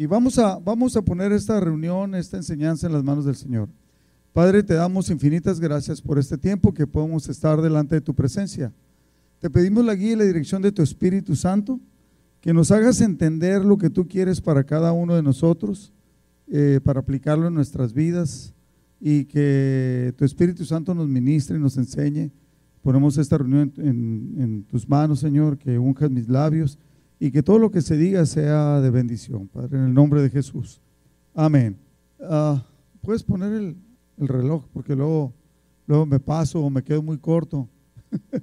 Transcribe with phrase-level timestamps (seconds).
[0.00, 3.68] Y vamos a, vamos a poner esta reunión, esta enseñanza en las manos del Señor.
[4.32, 8.72] Padre, te damos infinitas gracias por este tiempo que podemos estar delante de tu presencia.
[9.40, 11.80] Te pedimos la guía y la dirección de tu Espíritu Santo,
[12.40, 15.92] que nos hagas entender lo que tú quieres para cada uno de nosotros,
[16.46, 18.54] eh, para aplicarlo en nuestras vidas
[19.00, 22.30] y que tu Espíritu Santo nos ministre y nos enseñe.
[22.82, 26.78] Ponemos esta reunión en, en tus manos, Señor, que unjas mis labios
[27.20, 30.30] y que todo lo que se diga sea de bendición, Padre, en el nombre de
[30.30, 30.80] Jesús.
[31.34, 31.76] Amén.
[32.20, 32.64] Ah,
[33.00, 33.76] Puedes poner el,
[34.18, 35.32] el, reloj porque luego,
[35.86, 37.68] luego me paso o me quedo muy corto.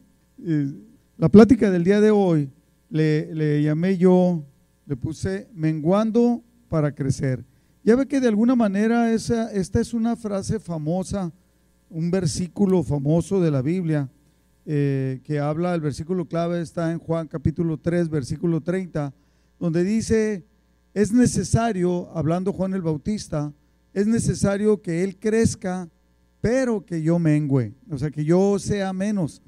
[1.18, 2.50] La plática del día de hoy
[2.90, 4.44] le, le, llamé yo,
[4.86, 7.46] le puse menguando para crecer.
[7.84, 11.32] Ya ve que de alguna manera esa, esta es una frase famosa,
[11.90, 14.10] un versículo famoso de la Biblia
[14.66, 19.14] eh, que habla, el versículo clave está en Juan capítulo 3, versículo 30,
[19.60, 20.44] donde dice,
[20.94, 23.54] es necesario, hablando Juan el Bautista,
[23.94, 25.88] es necesario que Él crezca,
[26.42, 29.42] pero que yo mengüe, o sea, que yo sea menos.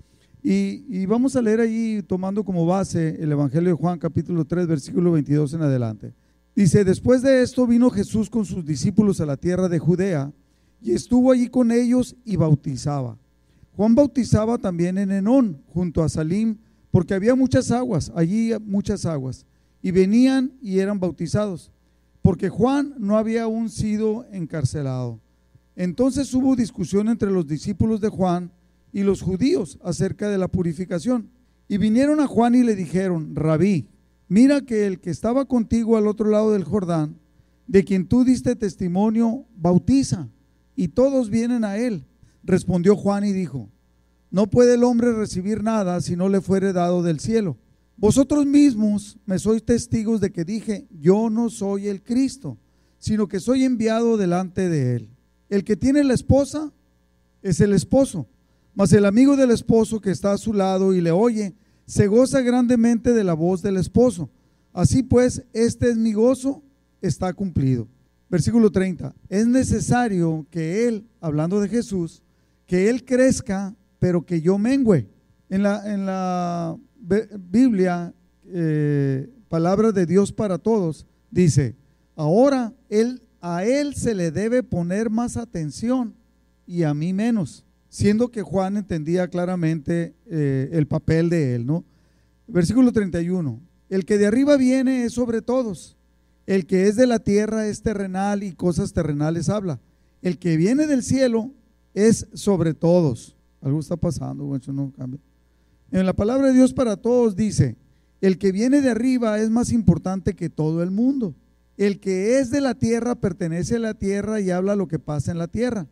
[0.44, 5.12] Y, vamos a leer allí, tomando como base el Evangelio de Juan capítulo 3, versículo
[5.12, 6.14] 22 en adelante.
[6.56, 10.32] Dice, después de esto vino Jesús con sus discípulos a la tierra de Judea
[10.82, 13.18] y estuvo allí con ellos y bautizaba.
[13.78, 16.58] Juan bautizaba también en Enón, junto a Salim,
[16.90, 19.46] porque había muchas aguas, allí muchas aguas,
[19.84, 21.72] y venían y eran bautizados,
[22.24, 25.20] porque Juan no había aún sido encarcelado.
[25.76, 28.52] Entonces hubo discusión entre los discípulos de Juan
[28.92, 31.30] y los judíos acerca de la purificación.
[31.68, 33.90] Y vinieron a Juan y le dijeron, Rabí,
[34.28, 37.20] mira que el que estaba contigo al otro lado del Jordán,
[37.68, 40.30] de quien tú diste testimonio, bautiza,
[40.76, 42.06] y todos vienen a él.
[42.48, 43.70] Respondió Juan y dijo,
[44.32, 47.58] no puede el hombre recibir nada si no le fuere dado del cielo.
[47.98, 52.58] Vosotros mismos me sois testigos de que dije, yo no soy el Cristo,
[53.00, 55.10] sino que soy enviado delante de él.
[55.50, 56.72] El que tiene la esposa
[57.42, 58.30] es el esposo,
[58.74, 61.54] mas el amigo del esposo que está a su lado y le oye,
[61.86, 64.30] se goza grandemente de la voz del esposo.
[64.72, 66.64] Así pues, este es mi gozo,
[67.02, 67.90] está cumplido.
[68.30, 69.14] Versículo 30.
[69.28, 72.24] Es necesario que él, hablando de Jesús,
[72.68, 75.08] que Él crezca, pero que yo mengüe.
[75.50, 78.14] En la, en la Biblia,
[78.46, 81.76] eh, palabra de Dios para todos, dice,
[82.16, 86.14] ahora él, a Él se le debe poner más atención
[86.66, 91.86] y a mí menos, siendo que Juan entendía claramente eh, el papel de Él, ¿no?
[92.48, 95.98] Versículo 31, el que de arriba viene es sobre todos,
[96.46, 99.80] el que es de la tierra es terrenal y cosas terrenales habla,
[100.22, 101.52] el que viene del cielo
[101.98, 103.36] es sobre todos.
[103.60, 105.20] Algo está pasando, eso no cambia.
[105.92, 107.76] En la palabra de Dios para todos dice,
[108.22, 111.34] el que viene de arriba es más importante que todo el mundo.
[111.76, 115.32] El que es de la tierra pertenece a la tierra y habla lo que pasa
[115.32, 115.88] en la tierra.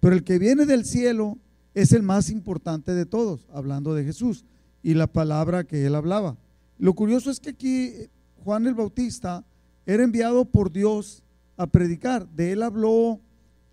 [0.00, 1.36] Pero el que viene del cielo
[1.74, 4.46] es el más importante de todos, hablando de Jesús
[4.82, 6.38] y la palabra que él hablaba.
[6.78, 7.92] Lo curioso es que aquí
[8.44, 9.44] Juan el Bautista
[9.84, 11.22] era enviado por Dios
[11.58, 12.26] a predicar.
[12.30, 13.20] De él habló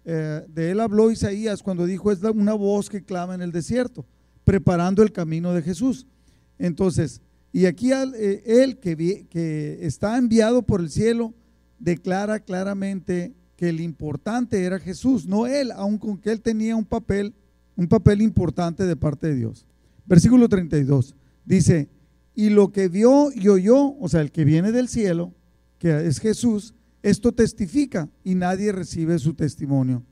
[0.09, 4.06] eh, de él habló Isaías cuando dijo, es una voz que clama en el desierto,
[4.45, 6.07] preparando el camino de Jesús.
[6.57, 11.34] Entonces, y aquí eh, él que, que está enviado por el cielo,
[11.78, 16.85] declara claramente que el importante era Jesús, no él, aun con que él tenía un
[16.85, 17.35] papel,
[17.75, 19.68] un papel importante de parte de Dios.
[20.06, 21.89] Versículo 32 dice,
[22.34, 25.34] y lo que vio y oyó, o sea, el que viene del cielo,
[25.79, 30.03] que es Jesús, esto testifica y nadie recibe su testimonio.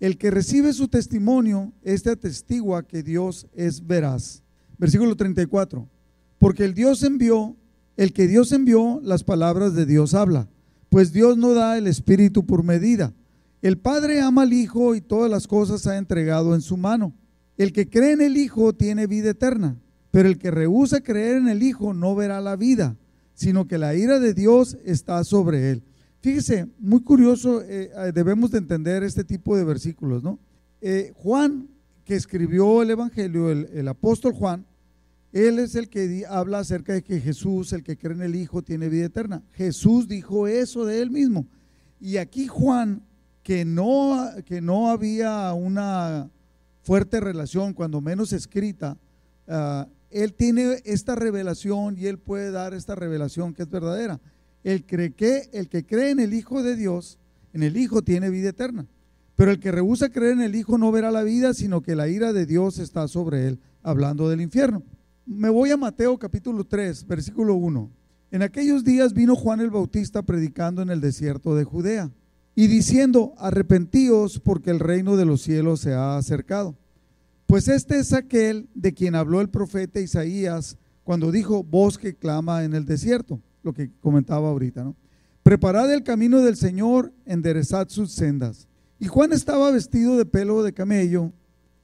[0.00, 4.42] El que recibe su testimonio, este atestigua que Dios es veraz.
[4.78, 5.88] Versículo 34.
[6.38, 7.56] Porque el Dios envió,
[7.96, 10.48] el que Dios envió, las palabras de Dios habla,
[10.90, 13.14] pues Dios no da el Espíritu por medida.
[13.62, 17.14] El Padre ama al Hijo y todas las cosas ha entregado en su mano.
[17.56, 19.78] El que cree en el Hijo tiene vida eterna,
[20.10, 22.96] pero el que rehúsa creer en el Hijo no verá la vida,
[23.32, 25.82] sino que la ira de Dios está sobre él.
[26.24, 30.38] Fíjese, muy curioso, eh, eh, debemos de entender este tipo de versículos, ¿no?
[30.80, 31.68] Eh, Juan,
[32.02, 34.64] que escribió el Evangelio, el, apóstol Juan,
[35.32, 38.62] él es el que habla acerca de que Jesús, el que cree en el Hijo,
[38.62, 39.42] tiene vida eterna.
[39.52, 41.46] Jesús dijo eso de él mismo.
[42.00, 43.02] Y aquí Juan,
[43.42, 46.30] que no, que no había una
[46.80, 48.96] fuerte relación, cuando menos escrita,
[49.46, 54.22] ah, él tiene esta revelación y él puede dar esta revelación que es verdadera.
[54.64, 57.18] El, que, el que cree en el Hijo de Dios,
[57.52, 58.86] en el Hijo tiene vida eterna.
[59.36, 62.08] Pero el que rehúsa creer en el Hijo no verá la vida, sino que la
[62.08, 64.82] ira de Dios está sobre él, hablando del infierno.
[65.26, 67.90] Me voy a Mateo capítulo 3, versículo 1.
[68.30, 72.10] En aquellos días vino Juan el Bautista predicando en el desierto de Judea
[72.54, 76.76] y diciendo, arrepentíos porque el reino de los cielos se ha acercado.
[77.46, 82.64] Pues este es aquel de quien habló el profeta Isaías cuando dijo, voz que clama
[82.64, 84.94] en el desierto, lo que comentaba ahorita, ¿no?
[85.42, 88.66] Preparad el camino del Señor, enderezad sus sendas.
[88.98, 91.32] Y Juan estaba vestido de pelo de camello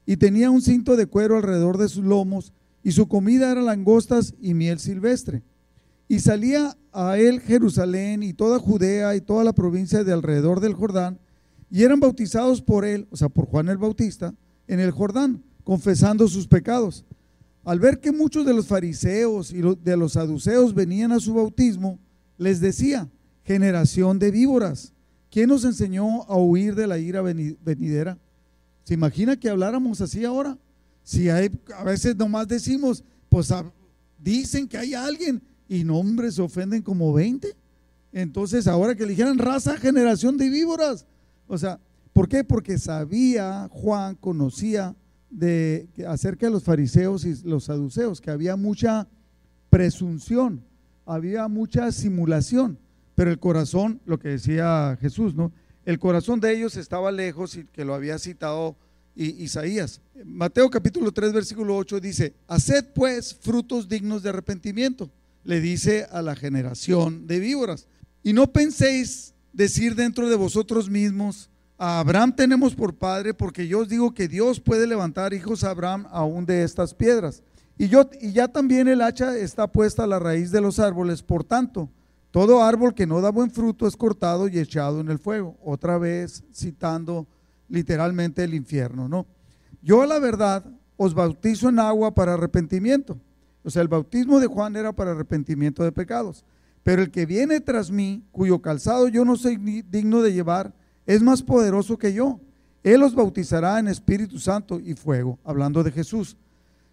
[0.06, 4.34] y tenía un cinto de cuero alrededor de sus lomos y su comida era langostas
[4.40, 5.42] y miel silvestre.
[6.08, 10.74] Y salía a él Jerusalén y toda Judea y toda la provincia de alrededor del
[10.74, 11.18] Jordán
[11.70, 14.34] y eran bautizados por él, o sea, por Juan el Bautista,
[14.66, 17.04] en el Jordán, confesando sus pecados.
[17.64, 21.98] Al ver que muchos de los fariseos y de los saduceos venían a su bautismo,
[22.38, 23.08] les decía,
[23.44, 24.92] generación de víboras,
[25.30, 28.18] ¿quién nos enseñó a huir de la ira venidera?
[28.84, 30.56] ¿Se imagina que habláramos así ahora?
[31.02, 31.48] Si a
[31.84, 33.52] veces nomás decimos, pues
[34.18, 37.54] dicen que hay alguien y nombres se ofenden como 20.
[38.12, 41.06] Entonces, ahora que le dijeran raza, generación de víboras.
[41.46, 41.78] O sea,
[42.12, 42.42] ¿por qué?
[42.42, 44.96] Porque sabía Juan, conocía
[45.30, 49.08] de, acerca de los fariseos y los saduceos, que había mucha
[49.70, 50.62] presunción,
[51.06, 52.78] había mucha simulación,
[53.14, 55.52] pero el corazón, lo que decía Jesús, ¿no?
[55.84, 58.76] El corazón de ellos estaba lejos y que lo había citado
[59.14, 60.00] Isaías.
[60.24, 65.10] Mateo capítulo 3, versículo 8 dice, haced pues frutos dignos de arrepentimiento,
[65.44, 67.86] le dice a la generación de víboras.
[68.22, 71.50] Y no penséis decir dentro de vosotros mismos,
[71.82, 75.70] a Abraham tenemos por padre, porque yo os digo que Dios puede levantar hijos a
[75.70, 77.42] Abraham aún de estas piedras.
[77.78, 81.22] Y, yo, y ya también el hacha está puesta a la raíz de los árboles,
[81.22, 81.88] por tanto,
[82.32, 85.56] todo árbol que no da buen fruto es cortado y echado en el fuego.
[85.64, 87.26] Otra vez citando
[87.70, 89.26] literalmente el infierno, ¿no?
[89.80, 90.66] Yo la verdad
[90.98, 93.18] os bautizo en agua para arrepentimiento.
[93.64, 96.44] O sea, el bautismo de Juan era para arrepentimiento de pecados.
[96.82, 99.56] Pero el que viene tras mí, cuyo calzado yo no soy
[99.88, 100.74] digno de llevar,
[101.10, 102.38] es más poderoso que yo.
[102.84, 106.36] Él os bautizará en Espíritu Santo y fuego, hablando de Jesús.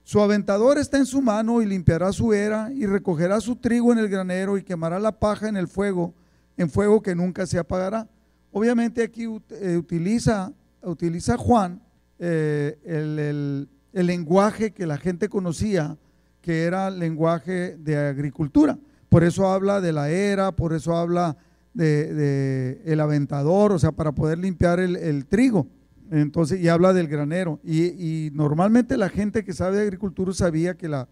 [0.04, 4.00] Su aventador está en su mano y limpiará su era y recogerá su trigo en
[4.00, 6.16] el granero y quemará la paja en el fuego,
[6.58, 8.08] en fuego que nunca se apagará.
[8.52, 11.80] Obviamente aquí eh, utiliza, utiliza Juan
[12.18, 15.96] eh, el, el lenguaje que la gente conocía,
[16.42, 18.80] que era lenguaje de agricultura.
[19.10, 21.38] Por eso habla de la era, por eso habla
[21.78, 25.68] de, el aventador, o sea, para poder limpiar el, trigo.
[26.10, 27.60] Entonces, y habla del granero.
[27.64, 31.08] Y, normalmente la gente que sabe de agricultura sabía que la,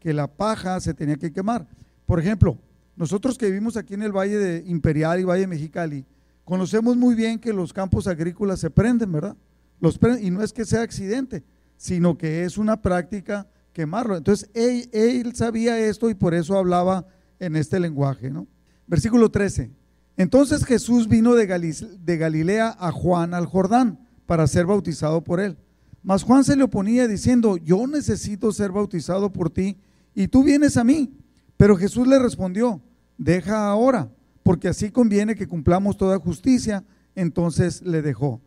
[0.00, 1.66] que la paja se tenía que quemar.
[2.06, 2.58] Por ejemplo,
[2.96, 6.04] nosotros que vivimos aquí en el Valle de Imperial y Valle Mexicali,
[6.44, 9.36] conocemos muy bien que los campos agrícolas se prenden, ¿verdad?
[9.80, 11.44] Los y no es que sea accidente,
[11.76, 14.16] sino que es una práctica quemarlo.
[14.16, 17.06] Entonces, él, él sabía esto y por eso hablaba
[17.38, 18.48] en este lenguaje, ¿no?
[18.88, 19.78] Versículo 13.
[20.18, 25.56] Entonces Jesús vino de, Galilea a Juan al Jordán para ser bautizado por él.
[26.02, 29.78] Mas Juan se le oponía diciendo, yo necesito ser bautizado por ti
[30.16, 31.14] y tú vienes a mí.
[31.56, 32.82] Pero Jesús le respondió,
[33.16, 34.10] deja ahora,
[34.42, 36.84] porque así conviene que cumplamos toda justicia.
[37.14, 38.40] Entonces le dejó.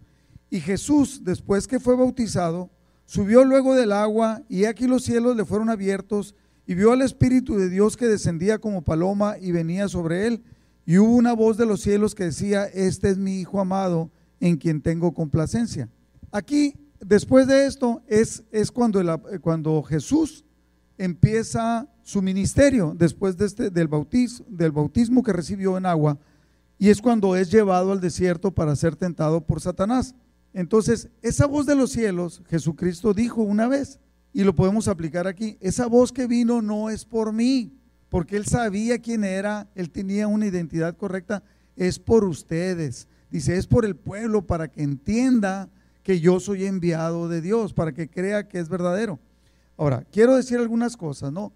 [0.49, 2.69] Y Jesús, después que fue bautizado,
[3.05, 6.35] subió luego del agua y aquí los cielos le fueron abiertos
[6.67, 10.43] y vio al Espíritu de Dios que descendía como paloma y venía sobre él
[10.85, 14.09] y hubo una voz de los cielos que decía, este es mi Hijo amado
[14.39, 15.89] en quien tengo complacencia.
[16.31, 19.01] Aquí, después de esto, es, es cuando,
[19.41, 20.43] cuando Jesús
[20.97, 26.17] empieza su ministerio, después de este, del, bautismo, del bautismo que recibió en agua,
[26.77, 30.15] y es cuando es llevado al desierto para ser tentado por Satanás.
[30.53, 33.99] Entonces, esa voz de los cielos, Jesucristo dijo una vez,
[34.33, 37.77] y lo podemos aplicar aquí, esa voz que vino no es por mí,
[38.11, 41.43] porque él sabía quién era, él tenía una identidad correcta,
[41.77, 43.07] es por ustedes.
[43.31, 45.69] Dice, es por el pueblo para que entienda
[46.03, 49.17] que yo soy enviado de Dios, para que crea que es verdadero.
[49.77, 51.53] Ahora, quiero decir algunas cosas, ¿no?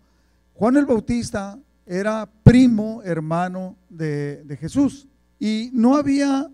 [0.53, 6.49] Juan el Bautista era primo hermano de, Jesús y no había,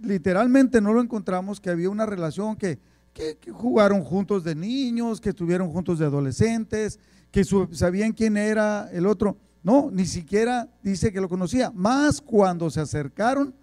[0.00, 2.78] literalmente no lo encontramos, que había una relación que,
[3.12, 6.98] que, jugaron juntos de niños, que estuvieron juntos de adolescentes,
[7.32, 9.38] que sabían quién era el otro.
[9.64, 11.72] No, ni siquiera dice que lo conocía.
[11.74, 13.54] Más cuando se acercaron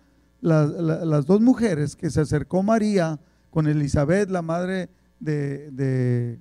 [0.41, 3.19] las dos mujeres, que se acercó María
[3.51, 6.39] con Elizabeth, la madre de,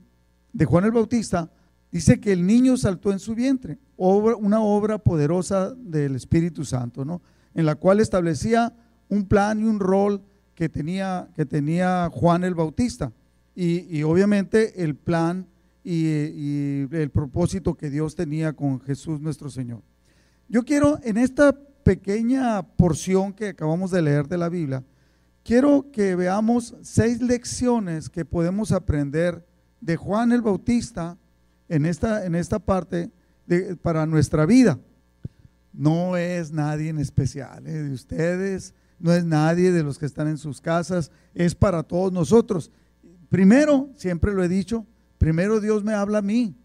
[0.67, 1.51] Juan el Bautista,
[1.93, 3.79] dice que el niño saltó en su vientre.
[3.97, 7.21] una obra poderosa del Espíritu Santo, ¿no?
[7.55, 8.73] En la cual establecía
[9.09, 10.23] un plan y un rol
[10.55, 13.13] que tenía, que tenía Juan el Bautista.
[13.55, 15.47] Y obviamente el plan
[15.91, 19.83] y, el propósito que Dios tenía con Jesús nuestro Señor.
[20.49, 24.85] yo quiero en esta pequeña porción que acabamos de leer de la Biblia,
[25.43, 29.47] quiero que veamos seis lecciones que podemos aprender
[29.81, 31.17] de Juan el Bautista
[31.71, 33.11] en esta, en esta parte
[33.81, 34.79] para nuestra vida.
[35.73, 37.83] No es nadie en especial ¿eh?
[37.85, 42.13] de ustedes, no es nadie de los que están en sus casas, es para todos
[42.13, 42.71] nosotros.
[43.31, 44.87] Primero, siempre lo he dicho,
[45.19, 46.57] primero Dios me habla a mí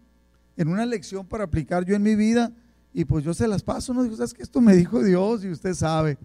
[0.56, 2.52] en una lección para aplicar yo en mi vida
[2.92, 5.50] y pues yo se las paso, no digo, sabes que esto me dijo Dios y
[5.50, 6.16] usted sabe.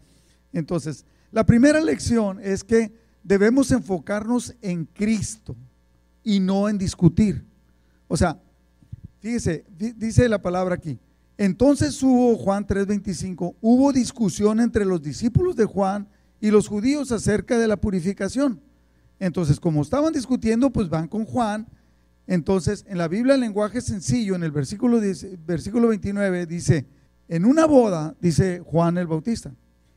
[0.53, 2.93] Entonces, la primera lección es que
[3.23, 5.55] debemos enfocarnos en Cristo
[6.23, 7.45] y no en discutir.
[8.07, 8.39] O sea,
[9.19, 10.99] fíjese, dice la palabra aquí.
[11.37, 16.07] Entonces hubo, Juan 3:25, hubo discusión entre los discípulos de Juan
[16.41, 18.61] y los judíos acerca de la purificación.
[19.19, 21.67] Entonces, como estaban discutiendo, pues van con Juan.
[22.29, 25.01] Entonces, en la Biblia, el lenguaje sencillo, en el versículo,
[25.47, 26.85] versículo 29, dice,
[27.27, 29.51] en una boda, dice Juan el Bautista,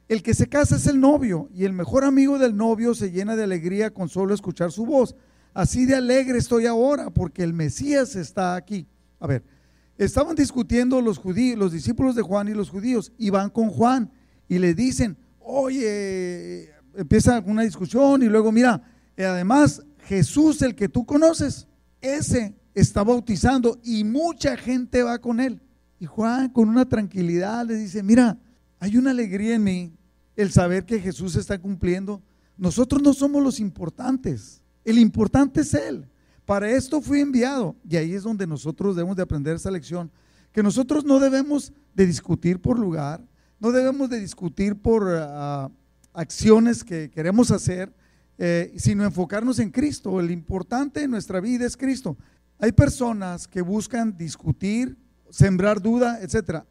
[0.09, 3.37] el que se casa es el novio y el mejor amigo del novio se llena
[3.37, 5.15] de alegría con solo escuchar su voz.
[5.53, 8.87] Así de alegre estoy ahora porque el Mesías está aquí.
[9.21, 9.45] A ver,
[9.99, 14.11] estaban discutiendo los judíos, los discípulos de Juan y los judíos, y van con Juan
[14.49, 18.83] y le dicen, oye, empieza una discusión y luego mira,
[19.19, 21.69] además Jesús, el que tú conoces,
[22.03, 25.61] ese está bautizando y mucha gente va con él.
[25.99, 28.39] Y Juan con una tranquilidad le dice, mira,
[28.81, 29.93] hay una alegría en mí
[30.37, 32.23] el saber que Jesús está cumpliendo.
[32.57, 34.63] Nosotros no somos los importantes.
[34.85, 36.09] El importante es Él.
[36.45, 37.77] Para esto fui enviado.
[37.89, 40.11] Y ahí es donde nosotros debemos de aprender esa lección.
[40.53, 43.25] Que nosotros no debemos de discutir por lugar,
[43.59, 45.71] no debemos de discutir por ah,
[46.13, 47.95] acciones que queremos hacer,
[48.39, 50.21] eh, sino enfocarnos en Cristo.
[50.21, 52.17] El importante en nuestra vida es Cristo.
[52.59, 54.97] Hay personas que buscan discutir,
[55.31, 56.65] sembrar duda, etc.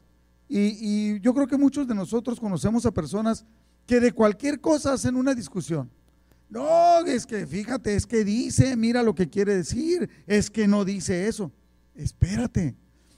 [0.48, 3.46] y yo creo que muchos de nosotros conocemos a personas
[3.86, 5.89] que de cualquier cosa hacen una discusión.
[6.51, 10.84] No, es que fíjate, es que dice, mira lo que quiere decir, es que no
[10.84, 11.50] dice eso.
[11.96, 12.75] Espérate.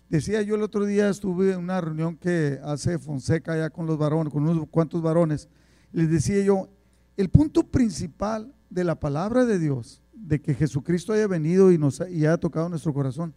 [0.08, 3.98] Decía yo el otro día, estuve en una reunión que hace Fonseca ya con los
[3.98, 5.50] varones, con unos cuantos varones.
[5.92, 6.70] Les decía yo,
[7.18, 12.00] el punto principal de la palabra de Dios, de que Jesucristo haya venido y nos
[12.00, 13.34] y haya tocado nuestro corazón,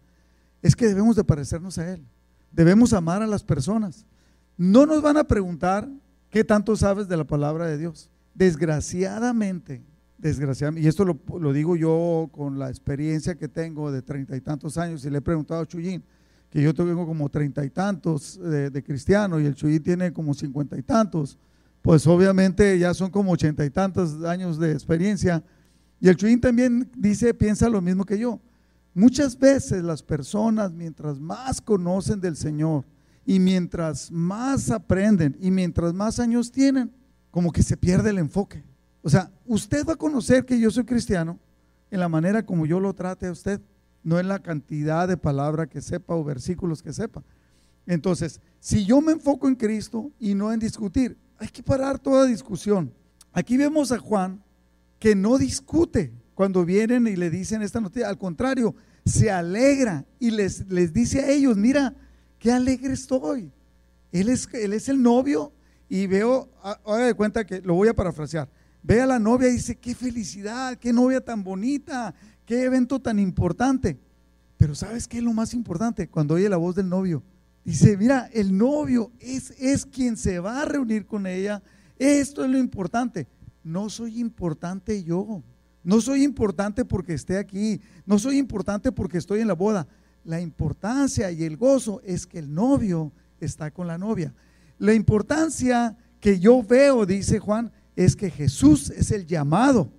[0.61, 2.03] es que debemos de parecernos a Él.
[2.51, 4.05] Debemos amar a las personas.
[4.57, 5.87] No nos van a preguntar
[6.29, 8.09] qué tanto sabes de la palabra de Dios.
[8.33, 9.83] Desgraciadamente,
[10.17, 14.77] desgraciadamente, y esto lo, digo yo con la experiencia que tengo de treinta y tantos
[14.77, 16.03] años, y le he preguntado a Chuyín,
[16.49, 20.77] que yo tengo como treinta y tantos de, cristiano y el Chuyín tiene como cincuenta
[20.77, 21.37] y tantos,
[21.87, 25.41] pues obviamente ya son como ochenta y tantos años de experiencia.
[26.01, 28.41] Y el Chuyín también dice, piensa lo mismo que yo.
[28.93, 32.83] Muchas veces las personas, mientras más conocen del Señor
[33.25, 36.91] y mientras más aprenden y mientras más años tienen,
[37.31, 38.65] como que se pierde el enfoque.
[39.01, 41.39] O sea, usted va a conocer que yo soy cristiano
[41.89, 43.61] en la manera como yo lo trate a usted,
[44.03, 47.23] no en la cantidad de palabras que sepa o versículos que sepa.
[47.85, 52.25] Entonces, si yo me enfoco en Cristo y no en discutir, hay que parar toda
[52.25, 52.93] discusión.
[53.31, 54.43] Aquí vemos a Juan
[54.99, 58.75] que no discute cuando vienen y le dicen esta noticia, al contrario,
[59.05, 61.95] se alegra y les, les dice a ellos, mira,
[62.39, 63.51] qué alegre estoy.
[64.11, 65.51] Él es, él es el novio
[65.89, 68.49] y veo, haga de cuenta que lo voy a parafrasear.
[68.83, 72.13] Ve a la novia y dice, qué felicidad, qué novia tan bonita,
[72.45, 73.97] qué evento tan importante.
[74.57, 76.07] Pero ¿sabes qué es lo más importante?
[76.07, 77.23] Cuando oye la voz del novio,
[77.71, 81.61] dice, mira, el novio es, es quien se va a reunir con ella.
[81.99, 83.27] Esto es lo importante.
[83.61, 85.43] No soy importante yo.
[85.83, 87.81] No soy importante porque esté aquí.
[88.05, 89.85] No soy importante porque estoy en la boda.
[90.23, 94.33] La importancia y el gozo es que el novio está con la novia.
[94.79, 99.91] La importancia que yo veo, dice Juan, es que Jesús es el llamado.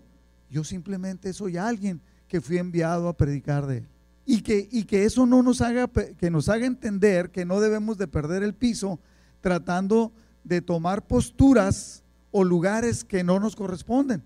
[0.50, 3.88] Yo simplemente soy alguien que fui enviado a predicar de él.
[4.30, 7.96] Y que, y que eso no nos haga, que nos haga entender que no debemos
[7.96, 9.00] de perder el piso
[9.40, 10.12] tratando
[10.44, 14.22] de tomar posturas o lugares que no nos corresponden.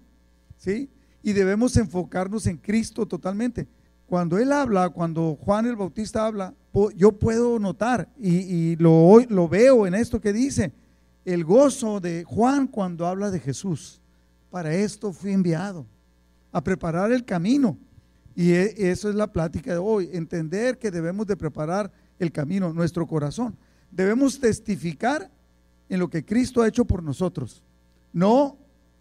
[0.56, 0.90] ¿Sí?
[1.22, 3.68] Y debemos enfocarnos en Cristo totalmente.
[4.06, 6.52] Cuando Él habla, cuando Juan el Bautista habla,
[6.96, 10.72] yo puedo notar y, lo, lo veo en esto que dice,
[11.24, 14.00] el gozo de Juan cuando habla de Jesús.
[14.50, 15.86] Para esto fui enviado,
[16.50, 17.78] a preparar el camino.
[18.34, 22.72] Y e, eso es la plática de hoy, entender que debemos de preparar el camino,
[22.72, 23.56] nuestro corazón.
[23.90, 25.30] Debemos testificar
[25.88, 27.62] en lo que Cristo ha hecho por nosotros.
[28.12, 28.56] No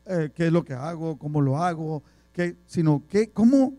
[0.05, 2.03] eh, qué es lo que hago, cómo lo hago,
[2.65, 3.73] sino que, cómo,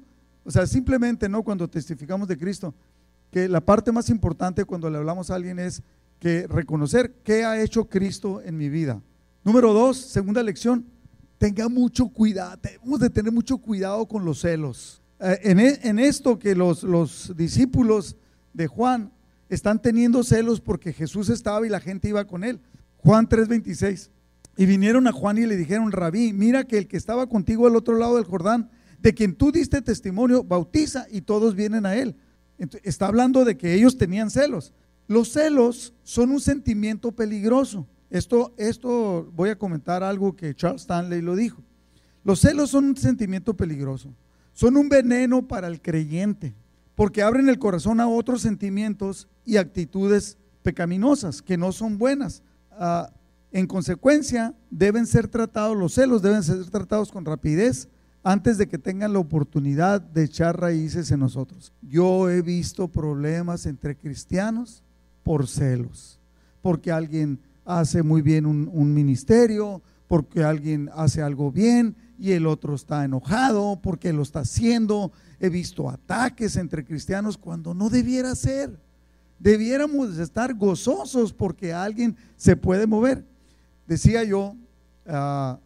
[0.44, 2.74] o sea, simplemente no cuando testificamos de Cristo,
[3.30, 5.82] que la parte más importante cuando le hablamos a alguien es
[6.18, 9.02] que reconocer qué ha hecho Cristo en mi vida.
[9.42, 10.86] Número dos, segunda lección,
[11.38, 15.01] tenga mucho cuidado, tenemos de tener mucho cuidado con los celos.
[15.22, 18.16] Eh, en, e, en, esto que los, los discípulos
[18.52, 19.12] de Juan
[19.48, 22.58] están teniendo celos porque Jesús estaba y la gente iba con él.
[22.98, 24.10] Juan 3:26.
[24.56, 27.76] Y vinieron a Juan y le dijeron, rabí, mira que el que estaba contigo al
[27.76, 28.68] otro lado del Jordán,
[29.00, 32.16] de quien tú diste testimonio, bautiza y todos vienen a él.
[32.82, 34.72] está hablando de que ellos tenían celos.
[35.08, 37.86] Los celos son un sentimiento peligroso.
[38.10, 41.62] Esto, esto voy a comentar algo que Charles Stanley lo dijo.
[42.24, 44.14] Los celos son un sentimiento peligroso.
[44.52, 46.54] Son un veneno para el creyente,
[46.94, 52.42] porque abren el corazón a otros sentimientos y actitudes pecaminosas que no son buenas.
[52.70, 53.10] Ah,
[53.50, 57.88] en consecuencia, deben ser tratados, los celos deben ser tratados con rapidez
[58.22, 61.72] antes de que tengan la oportunidad de echar raíces en nosotros.
[61.82, 64.82] Yo he visto problemas entre cristianos
[65.22, 66.20] por celos,
[66.62, 72.46] porque alguien hace muy bien un, un ministerio, porque alguien hace algo bien y el
[72.46, 75.10] otro está enojado porque lo está haciendo.
[75.40, 78.78] He visto ataques entre cristianos cuando no debiera ser.
[79.40, 83.26] Debiéramos estar gozosos porque alguien se puede mover.
[83.88, 84.54] Decía yo,
[85.04, 85.56] uh,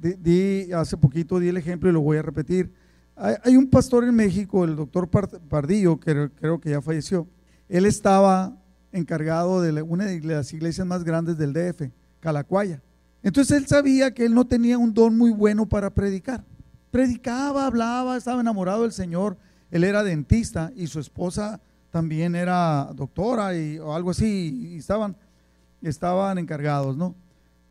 [0.00, 2.72] di, hace poquito di el ejemplo y lo voy a repetir.
[3.16, 7.26] Hay, un pastor en México, el doctor Pardillo, que creo que ya falleció.
[7.68, 8.56] Él estaba
[8.92, 12.80] encargado de una de las iglesias más grandes del DF, Calacuaya.
[13.26, 16.44] Entonces él sabía que él no tenía un don muy bueno para predicar.
[16.92, 19.36] Predicaba, hablaba, estaba enamorado del Señor.
[19.72, 25.16] Él era dentista y su esposa también era doctora y, o algo así, y estaban,
[25.82, 27.16] estaban encargados, ¿no?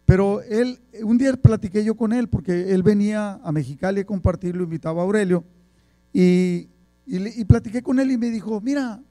[0.05, 4.57] Pero él, un día platiqué yo con él, porque él venía a Mexicali a compartir,
[4.57, 5.45] lo invitaba a Aurelio,
[6.11, 6.67] y,
[7.05, 9.01] y, platiqué con él y me dijo, mira,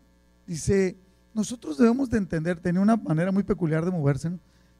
[0.46, 0.98] dice,
[1.32, 4.30] nosotros debemos de entender, tenía una manera muy peculiar de moverse,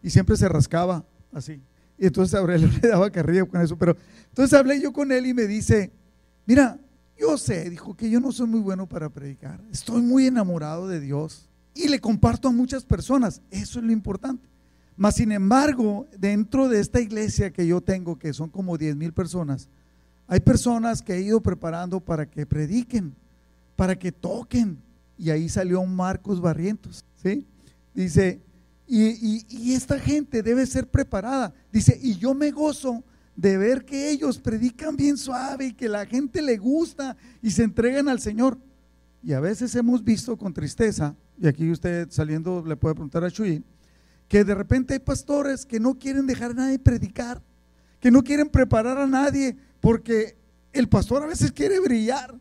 [0.03, 1.61] y siempre se rascaba así.
[1.99, 3.97] Y entonces Aurelio le daba carrilla con eso, pero
[4.29, 5.93] entonces hablé yo con él y me dice,
[6.47, 6.79] mira,
[7.19, 11.01] yo sé, dijo que yo no soy muy bueno para predicar, estoy muy enamorado de
[11.01, 14.49] Dios y le comparto a muchas personas, eso es lo importante.
[14.97, 19.13] Mas, sin embargo, dentro de esta iglesia que yo tengo, que son como 10 mil
[19.13, 19.69] personas,
[20.29, 23.15] hay personas que he ido preparando para que prediquen,
[23.77, 24.79] para que toquen.
[25.19, 27.47] Y ahí salió Marcos Barrientos, ¿sí?
[27.93, 28.41] Dice,
[28.87, 31.53] y, esta gente debe ser preparada.
[31.73, 33.03] Dice, y yo me gozo
[33.35, 37.65] de ver que ellos predican bien suave y que la gente le gusta y se
[37.65, 38.59] entregan al Señor.
[39.23, 43.31] Y a veces hemos visto con tristeza, y aquí usted saliendo le puede preguntar a
[43.31, 43.65] Chuy,
[44.29, 47.43] que de repente hay pastores que no quieren dejar a nadie predicar,
[48.01, 50.37] que no quieren preparar a nadie, porque
[50.73, 52.35] el pastor a veces quiere brillar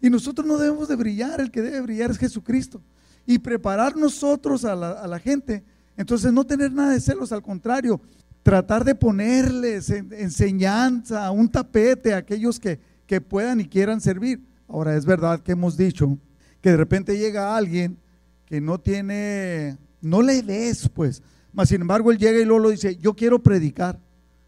[0.00, 2.82] y nosotros no debemos de brillar, el que debe brillar es Jesucristo.
[3.26, 5.64] Y preparar nosotros a la, gente,
[5.96, 8.00] entonces no tener nada de celos, al contrario,
[8.42, 14.44] tratar de ponerles enseñanza, un tapete a aquellos que, que puedan y quieran servir.
[14.68, 16.18] Ahora es verdad que hemos dicho
[16.60, 17.98] que de repente llega alguien
[18.44, 21.22] que no tiene no le des, pues.
[21.52, 23.98] Mas, sin embargo, él llega y luego lo dice, yo quiero predicar.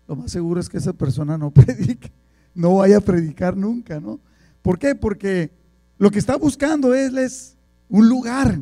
[0.06, 2.12] Lo más seguro es que esa persona no predique,
[2.54, 4.20] no vaya a predicar nunca, ¿no?
[4.62, 4.94] ¿Por qué?
[4.94, 5.50] Porque
[5.98, 7.56] lo que está buscando es,
[7.90, 8.60] un lugar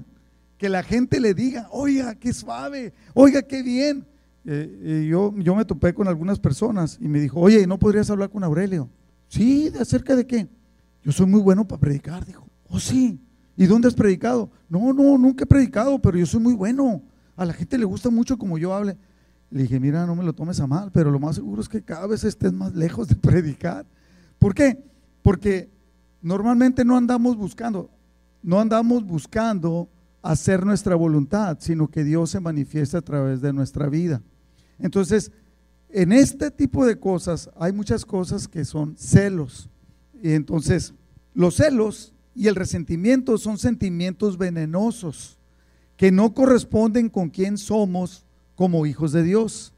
[0.58, 4.06] que la gente le diga, oiga, qué suave, oiga, qué bien.
[4.44, 8.30] Eh, yo, yo me topé con algunas personas y me dijo, oye, ¿no podrías hablar
[8.30, 8.88] con Aurelio?
[9.28, 10.48] Sí, ¿de acerca de qué?
[11.02, 12.46] Yo soy muy bueno para predicar, dijo.
[12.68, 13.20] Oh, sí.
[13.56, 14.50] ¿Y dónde has predicado?
[14.68, 17.02] No, no, nunca he predicado, pero yo soy muy bueno.
[17.36, 18.96] A la gente le gusta mucho como yo hable.
[19.50, 21.82] Le dije, mira, no me lo tomes a mal, pero lo más seguro es que
[21.82, 23.86] cada vez estés más lejos de predicar.
[24.38, 24.82] ¿Por qué?
[25.22, 25.70] Porque
[26.22, 27.90] normalmente no andamos buscando,
[28.42, 29.88] no andamos buscando
[30.30, 34.22] hacer nuestra voluntad, sino que Dios se manifiesta a través de nuestra vida.
[34.78, 35.30] Entonces,
[35.88, 39.70] en este tipo de cosas hay muchas cosas que son celos.
[40.22, 40.94] Y entonces,
[41.34, 45.38] los celos y el resentimiento son sentimientos venenosos
[45.96, 49.72] que no corresponden con quién somos como hijos de Dios.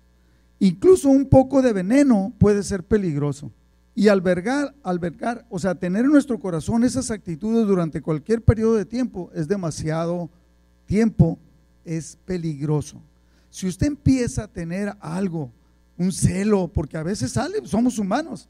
[0.58, 3.52] Incluso un poco de veneno puede ser peligroso.
[3.94, 8.84] Y albergar, albergar, o sea, tener en nuestro corazón esas actitudes durante cualquier periodo de
[8.84, 10.30] tiempo es demasiado
[10.88, 11.38] tiempo,
[11.84, 13.00] es peligroso.
[13.50, 15.52] Si usted empieza a tener algo,
[15.96, 18.48] un celo, porque a veces sale, somos humanos,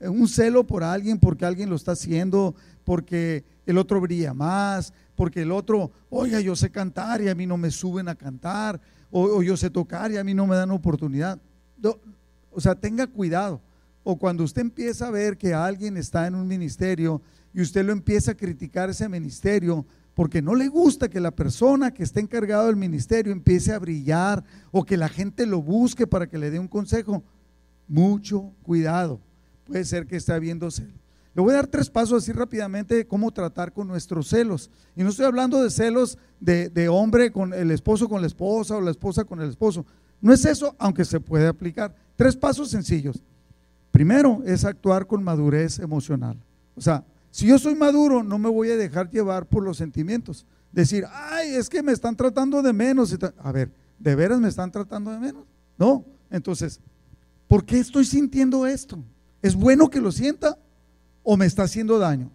[0.00, 5.42] un celo por alguien porque alguien lo está haciendo, porque el otro brilla más, porque
[5.42, 9.42] el otro, oiga, yo sé cantar y a mí no me suben a cantar, o,
[9.42, 11.38] yo sé tocar y a mí no me dan oportunidad.
[12.50, 13.60] o sea, tenga cuidado.
[14.02, 17.22] O cuando usted empieza a ver que alguien está en un ministerio
[17.54, 21.92] y usted lo empieza a criticar ese ministerio porque no le gusta que la persona
[21.92, 26.28] que está encargado del ministerio empiece a brillar o que la gente lo busque para
[26.28, 27.22] que le dé un consejo,
[27.88, 29.20] mucho cuidado.
[29.64, 30.94] Puede ser que esté habiendo celos.
[31.34, 34.70] Le voy a dar tres pasos así rápidamente de cómo tratar con nuestros celos.
[34.94, 38.76] Y no estoy hablando de celos de, de, hombre con el esposo con la esposa
[38.76, 39.84] o la esposa con el esposo.
[40.20, 41.92] No es eso, aunque se puede aplicar.
[42.14, 43.20] Tres pasos sencillos.
[43.90, 46.36] Primero es actuar con madurez emocional.
[46.76, 50.46] O sea, si yo soy maduro, no me voy a dejar llevar por los sentimientos.
[50.70, 53.18] Decir, ay, es que me están tratando de menos.
[53.38, 55.42] A ver, ¿de veras me están tratando de menos?
[55.76, 56.04] No.
[56.30, 56.78] Entonces,
[57.48, 59.02] ¿por qué estoy sintiendo esto?
[59.42, 60.56] ¿Es bueno que lo sienta
[61.24, 62.30] o me está haciendo daño?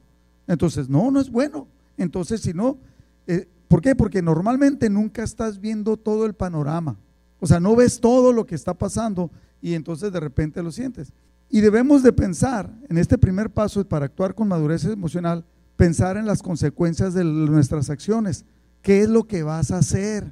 [0.48, 1.66] Entonces, no, no es bueno.
[1.96, 2.78] Entonces, si no,
[3.26, 3.96] eh, ¿por qué?
[3.96, 6.98] Porque normalmente nunca estás viendo todo el panorama.
[7.40, 9.32] O sea, no ves todo lo que está pasando
[9.62, 11.14] y entonces de repente lo sientes.
[11.50, 15.44] Y debemos de pensar, en este primer paso para actuar con madurez emocional,
[15.76, 18.46] pensar en las consecuencias de nuestras acciones.
[18.84, 20.32] ¿Qué es lo que vas a hacer?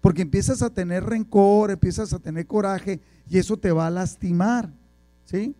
[0.00, 4.72] Porque empiezas a tener rencor, empiezas a tener coraje y eso te va a lastimar.
[5.24, 5.54] ¿Sí?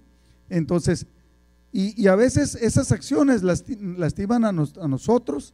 [0.48, 1.06] Entonces,
[1.72, 5.52] y, a veces esas acciones lastiman a, nosotros,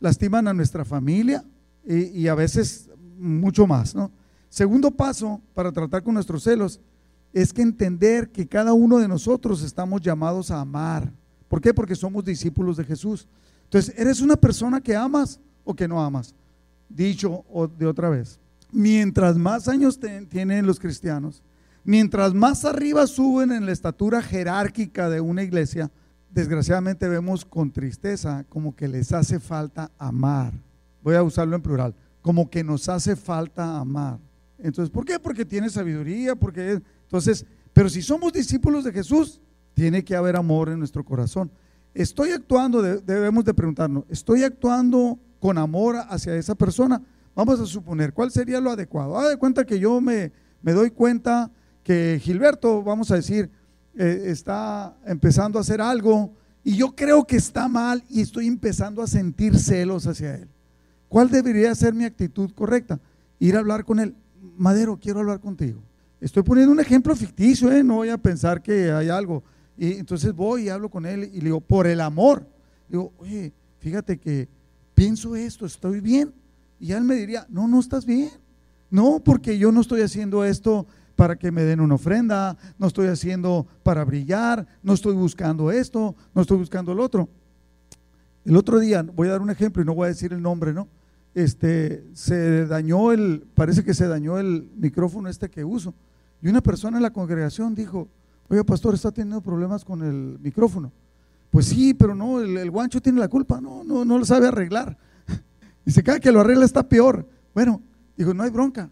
[0.00, 1.44] lastiman a nuestra familia
[1.86, 3.94] y, y a veces mucho más.
[3.94, 4.12] ¿no?
[4.50, 6.78] Segundo paso para tratar con nuestros celos
[7.32, 11.12] es que entender que cada uno de nosotros estamos llamados a amar.
[11.48, 11.72] ¿Por qué?
[11.72, 13.26] Porque somos discípulos de Jesús.
[13.64, 16.34] Entonces, ¿eres una persona que amas o que no amas?
[16.88, 17.44] Dicho
[17.78, 18.38] de otra vez,
[18.70, 21.42] mientras más años tienen los cristianos,
[21.84, 25.90] mientras más arriba suben en la estatura jerárquica de una iglesia,
[26.30, 30.52] desgraciadamente vemos con tristeza como que les hace falta amar.
[31.02, 34.18] Voy a usarlo en plural, como que nos hace falta amar.
[34.58, 35.18] Entonces, ¿por qué?
[35.18, 36.80] Porque tiene sabiduría, porque
[37.12, 37.44] entonces,
[37.74, 39.38] pero si somos discípulos de Jesús,
[39.74, 41.50] tiene que haber amor en nuestro corazón.
[41.92, 47.02] Estoy actuando, debemos de preguntarnos, ¿estoy actuando con amor hacia esa persona?
[47.34, 49.18] Vamos a suponer, ¿cuál sería lo adecuado?
[49.18, 51.50] Ah, de cuenta que yo me, doy cuenta
[51.82, 53.50] que Gilberto, vamos a decir,
[53.94, 56.32] eh, está empezando a hacer algo
[56.64, 60.48] y yo creo que está mal y estoy empezando a sentir celos hacia él.
[61.10, 63.00] ¿Cuál debería ser mi actitud correcta?
[63.38, 64.16] Ir a hablar con él.
[64.56, 65.82] Madero, quiero hablar contigo.
[66.22, 67.82] Estoy poniendo un ejemplo ficticio, ¿eh?
[67.82, 69.42] no voy a pensar que hay algo.
[69.76, 72.46] Y entonces voy y hablo con él y le digo, por el amor.
[72.88, 74.48] Digo, oye, fíjate que
[74.94, 76.32] pienso esto, estoy bien.
[76.78, 78.30] Y él me diría, no, no estás bien.
[78.88, 83.08] No, porque yo no estoy haciendo esto para que me den una ofrenda, no estoy
[83.08, 87.28] haciendo para brillar, no estoy buscando esto, no estoy buscando el otro.
[88.44, 90.72] El otro día, voy a dar un ejemplo y no voy a decir el nombre,
[90.72, 90.86] ¿no?
[91.34, 95.92] Este, se dañó el, parece que se dañó el micrófono este que uso.
[96.42, 98.08] Y una persona en la congregación dijo,
[98.48, 100.92] oye, pastor, está teniendo problemas con el micrófono.
[101.50, 104.96] Pues sí, pero no, el, guancho tiene la culpa, no, no, no lo sabe arreglar.
[105.84, 107.28] Dice, cada que lo arregla está peor.
[107.54, 107.80] Bueno,
[108.16, 108.90] dijo, no hay bronca.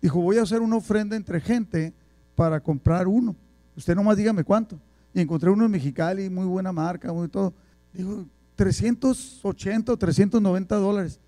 [0.00, 1.92] Dijo, voy a hacer una ofrenda entre gente
[2.34, 3.36] para comprar uno.
[3.76, 4.80] Usted nomás dígame cuánto.
[5.12, 7.52] Y encontré uno en Mexicali, muy buena marca, muy todo.
[7.92, 11.20] Dijo, 380 o 390 dólares.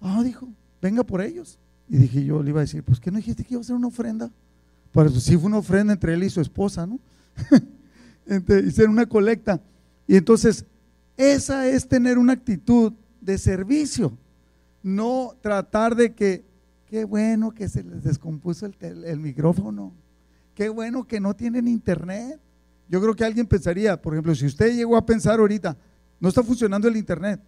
[0.00, 0.48] Ah, dijo,
[0.80, 1.58] venga por ellos.
[1.88, 3.76] Y dije yo, le iba a decir, pues ¿qué no dijiste que iba a hacer
[3.76, 4.30] una ofrenda?
[4.92, 6.98] Pues sí fue una ofrenda entre él y su esposa, ¿no?
[8.66, 9.60] Hicieron una colecta.
[10.06, 10.64] Y entonces,
[11.16, 14.16] esa es tener una actitud de servicio,
[14.82, 16.44] no tratar de que,
[16.86, 19.92] qué bueno que se les descompuso el, micrófono,
[20.54, 22.40] qué bueno que no tienen internet.
[22.88, 25.76] Yo creo que alguien pensaría, por ejemplo, si usted llegó a pensar ahorita,
[26.18, 27.40] no está funcionando el internet,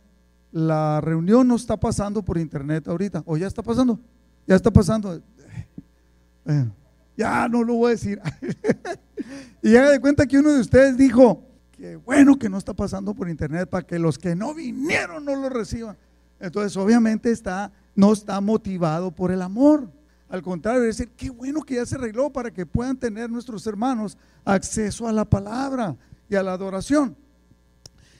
[0.52, 3.98] la reunión no está pasando por internet ahorita, o ya está pasando,
[4.46, 5.20] ya está pasando.
[7.16, 8.20] Ya no lo voy a decir.
[9.62, 13.14] y haga de cuenta que uno de ustedes dijo, que bueno que no está pasando
[13.14, 15.96] por internet para que los que no vinieron no lo reciban.
[16.38, 19.88] Entonces, obviamente está, no está motivado por el amor.
[20.28, 23.66] Al contrario, es decir, qué bueno que ya se arregló para que puedan tener nuestros
[23.66, 25.96] hermanos acceso a la palabra
[26.28, 27.16] y a la adoración.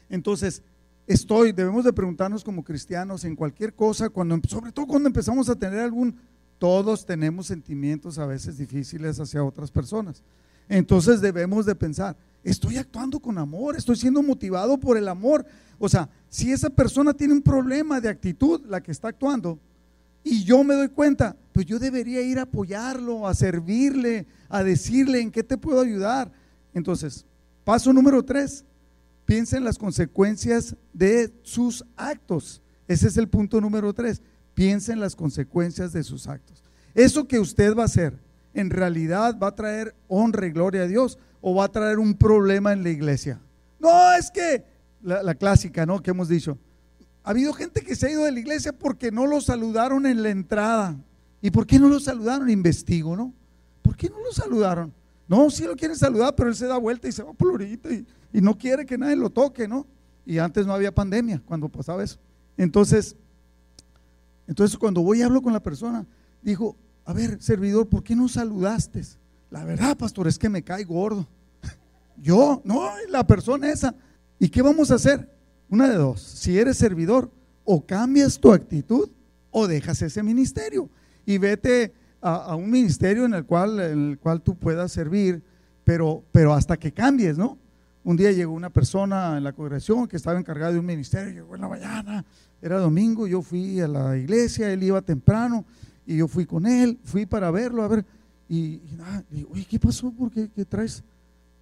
[0.09, 0.63] Entonces,
[1.07, 5.57] estoy, debemos de preguntarnos como cristianos en cualquier cosa, cuando, sobre todo cuando empezamos a
[5.57, 6.17] tener algún
[6.63, 10.23] todos tenemos sentimientos a veces difíciles hacia otras personas.
[10.69, 15.45] Entonces debemos de pensar, estoy actuando con amor, estoy siendo motivado por el amor.
[15.81, 19.59] O sea, si esa persona tiene un problema de actitud, la que está actuando,
[20.23, 25.21] y yo me doy cuenta, pues yo debería ir a apoyarlo, a servirle, a decirle
[25.21, 26.31] en qué te puedo ayudar.
[26.75, 27.27] Entonces,
[27.65, 28.65] paso número tres,
[29.25, 32.63] piensa en las consecuencias de sus actos.
[32.87, 34.23] Ese es el punto número tres.
[34.55, 36.63] Piensa en las consecuencias de sus actos.
[36.95, 38.19] Eso que usted va a hacer,
[38.55, 42.15] en realidad va a traer honra y gloria a Dios o va a traer un
[42.15, 43.41] problema en la iglesia.
[43.79, 44.65] No, es que
[45.03, 46.01] la, clásica, ¿no?
[46.03, 46.59] Que hemos dicho,
[47.25, 50.23] Ha habido gente que se ha ido de la iglesia porque no lo saludaron en
[50.23, 50.97] la entrada.
[51.41, 52.51] ¿Y por qué no lo saludaron?
[52.51, 53.33] Investigo, ¿no?
[53.83, 54.93] ¿Por qué no lo saludaron?
[55.27, 57.91] No, sí lo quieren saludar, pero él se da vuelta y se va por ahorita
[57.91, 59.87] y, y no quiere que nadie lo toque, ¿no?
[60.27, 62.19] Y antes no había pandemia cuando pasaba eso.
[62.57, 63.17] Entonces,
[64.53, 66.07] entonces cuando voy y hablo con la persona,
[66.43, 69.03] dijo, a ver, servidor, ¿por qué no saludaste?
[69.51, 71.27] La verdad, pastor, es que me cae gordo.
[72.19, 73.95] Yo, no, la persona esa.
[74.39, 75.27] ¿Y qué vamos a hacer?
[75.71, 76.21] Una de dos.
[76.21, 77.31] Si eres servidor,
[77.65, 79.09] o cambias tu actitud
[79.51, 80.91] o dejas ese ministerio
[81.25, 85.43] y vete a, un ministerio en el, cual, en el cual tú puedas servir,
[85.83, 87.57] pero, pero hasta que cambies, ¿no?
[88.05, 91.55] Un día llegó una persona en la congregación que estaba encargada de un ministerio, llegó
[91.55, 92.25] en la mañana,
[92.63, 95.65] era domingo, yo fui a la iglesia, él iba temprano
[96.07, 98.07] y yo fui con él, fui para verlo, a ver,
[98.49, 98.81] y,
[99.31, 100.11] y oye, ¿qué pasó?
[100.13, 101.03] ¿Por qué, traes,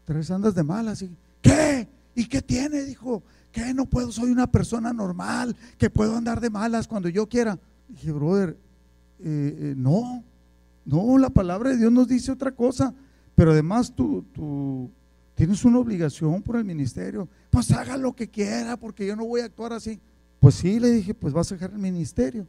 [0.05, 1.03] traes andas de malas?
[1.03, 1.11] Y,
[1.41, 1.89] ¿Qué?
[2.15, 2.85] ¿Y qué tiene?
[2.85, 3.73] Dijo, ¿qué?
[3.73, 7.59] No puedo, soy una persona normal, que puedo andar de malas cuando yo quiera.
[7.89, 8.57] Dije, brother,
[9.21, 10.23] eh, eh, no,
[10.85, 12.95] no, la palabra de Dios nos dice otra cosa,
[13.35, 14.91] pero además tú, tú
[15.41, 17.27] Tienes una obligación por el ministerio.
[17.49, 19.99] Pues haga lo que quiera porque yo no voy a actuar así.
[20.41, 22.47] Pues sí, le dije, pues vas a dejar el ministerio.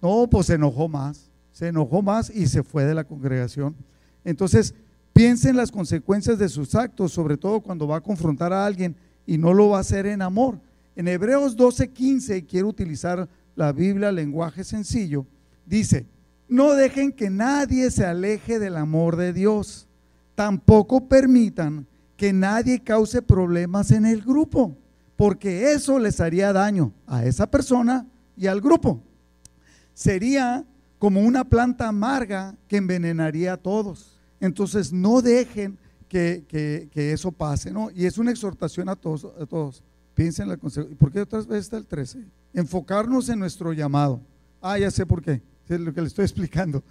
[0.00, 3.76] No, pues se enojó más, se enojó más y se fue de la congregación.
[4.24, 4.74] Entonces,
[5.12, 8.96] piense en las consecuencias de sus actos, sobre todo cuando va a confrontar a alguien
[9.26, 10.58] y no lo va a hacer en amor.
[10.96, 15.26] En Hebreos 12:15, quiero utilizar la Biblia, lenguaje sencillo,
[15.66, 16.06] dice,
[16.48, 19.86] no dejen que nadie se aleje del amor de Dios,
[20.34, 24.76] tampoco permitan que nadie cause problemas en el grupo,
[25.16, 29.00] porque eso les haría daño a esa persona y al grupo.
[29.92, 30.64] Sería
[30.98, 34.18] como una planta amarga que envenenaría a todos.
[34.40, 37.90] Entonces no dejen que, eso pase, ¿no?
[37.90, 39.26] Y es una exhortación a todos.
[39.40, 39.82] A todos.
[40.14, 40.98] Piensen en la consecuencia.
[40.98, 42.24] ¿Por qué otras veces está el 13?
[42.52, 44.20] Enfocarnos en nuestro llamado.
[44.60, 45.42] Ah, ya sé por qué.
[45.68, 46.82] Es lo que le estoy explicando.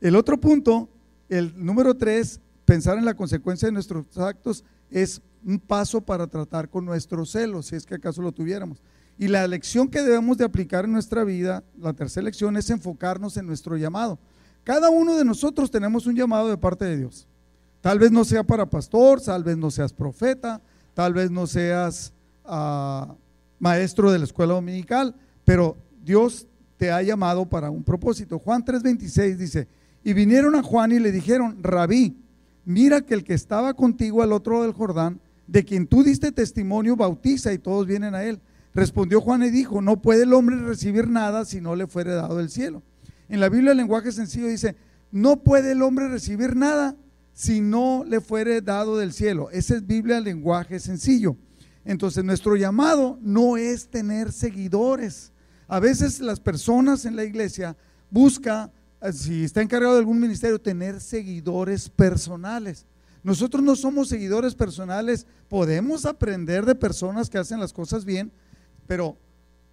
[0.00, 0.88] El otro punto,
[1.28, 6.68] el número 3, pensar en la consecuencia de nuestros actos es un paso para tratar
[6.68, 8.82] con nuestro celo, si es que acaso lo tuviéramos.
[9.18, 13.36] Y la lección que debemos de aplicar en nuestra vida, la tercera lección, es enfocarnos
[13.36, 14.18] en nuestro llamado.
[14.64, 17.26] Cada uno de nosotros tenemos un llamado de parte de Dios.
[17.80, 20.60] Tal vez no sea para pastor, tal vez no seas profeta,
[20.94, 22.12] tal vez no seas
[22.44, 23.14] ah,
[23.58, 26.46] maestro de la escuela dominical, pero Dios
[26.76, 28.38] te ha llamado para un propósito.
[28.38, 29.68] Juan 3:26 dice,
[30.04, 32.16] y vinieron a Juan y le dijeron, rabí,
[32.64, 36.94] mira que el que estaba contigo al otro del Jordán, de quien tú diste testimonio,
[36.94, 38.40] bautiza y todos vienen a él.
[38.74, 42.36] Respondió Juan y dijo, no puede el hombre recibir nada si no le fuere dado
[42.36, 42.84] del cielo.
[43.28, 44.76] En la Biblia el lenguaje sencillo dice,
[45.10, 46.96] no puede el hombre recibir nada
[47.32, 49.50] si no le fuere dado del cielo.
[49.50, 51.36] Esa es Biblia el lenguaje sencillo.
[51.84, 55.32] Entonces nuestro llamado no es tener seguidores.
[55.66, 57.76] A veces las personas en la iglesia
[58.10, 62.86] buscan eh, si está encargado de algún ministerio, tener seguidores personales.
[63.22, 68.30] Nosotros no somos seguidores personales, podemos aprender de personas que hacen las cosas bien,
[68.86, 69.16] pero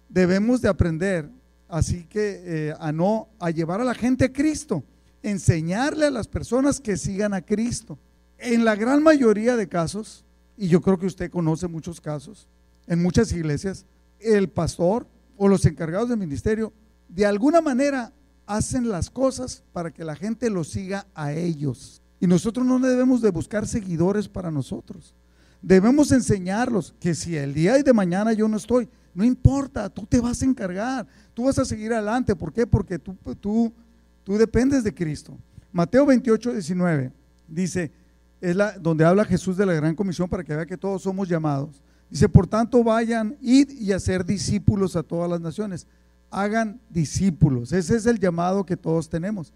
[0.08, 1.30] debemos de aprender,
[1.68, 4.84] así que eh, a no, a llevar a la gente a Cristo,
[5.22, 7.98] enseñarle a las personas que sigan a Cristo.
[8.38, 10.24] En la gran mayoría de casos,
[10.56, 12.48] y yo creo que usted conoce muchos casos,
[12.86, 13.86] en muchas iglesias,
[14.20, 15.06] el pastor
[15.36, 16.72] o los encargados del ministerio,
[17.08, 18.12] de alguna manera
[18.46, 22.02] hacen las cosas para que la gente los siga a ellos.
[22.20, 25.14] Y nosotros no debemos de buscar seguidores para nosotros.
[25.60, 30.20] Debemos enseñarlos que si el día de mañana yo no estoy, no importa, tú te
[30.20, 32.36] vas a encargar, tú vas a seguir adelante.
[32.36, 32.66] ¿Por qué?
[32.66, 33.72] Porque tú, tú,
[34.22, 35.36] tú dependes de Cristo.
[35.72, 37.12] Mateo 28, 19
[37.48, 37.92] dice,
[38.40, 41.28] es la, donde habla Jesús de la gran comisión para que vea que todos somos
[41.28, 41.82] llamados.
[42.10, 45.86] Dice, por tanto vayan, id y hacer discípulos a todas las naciones
[46.30, 47.72] hagan discípulos.
[47.72, 49.52] Ese es el llamado que todos tenemos.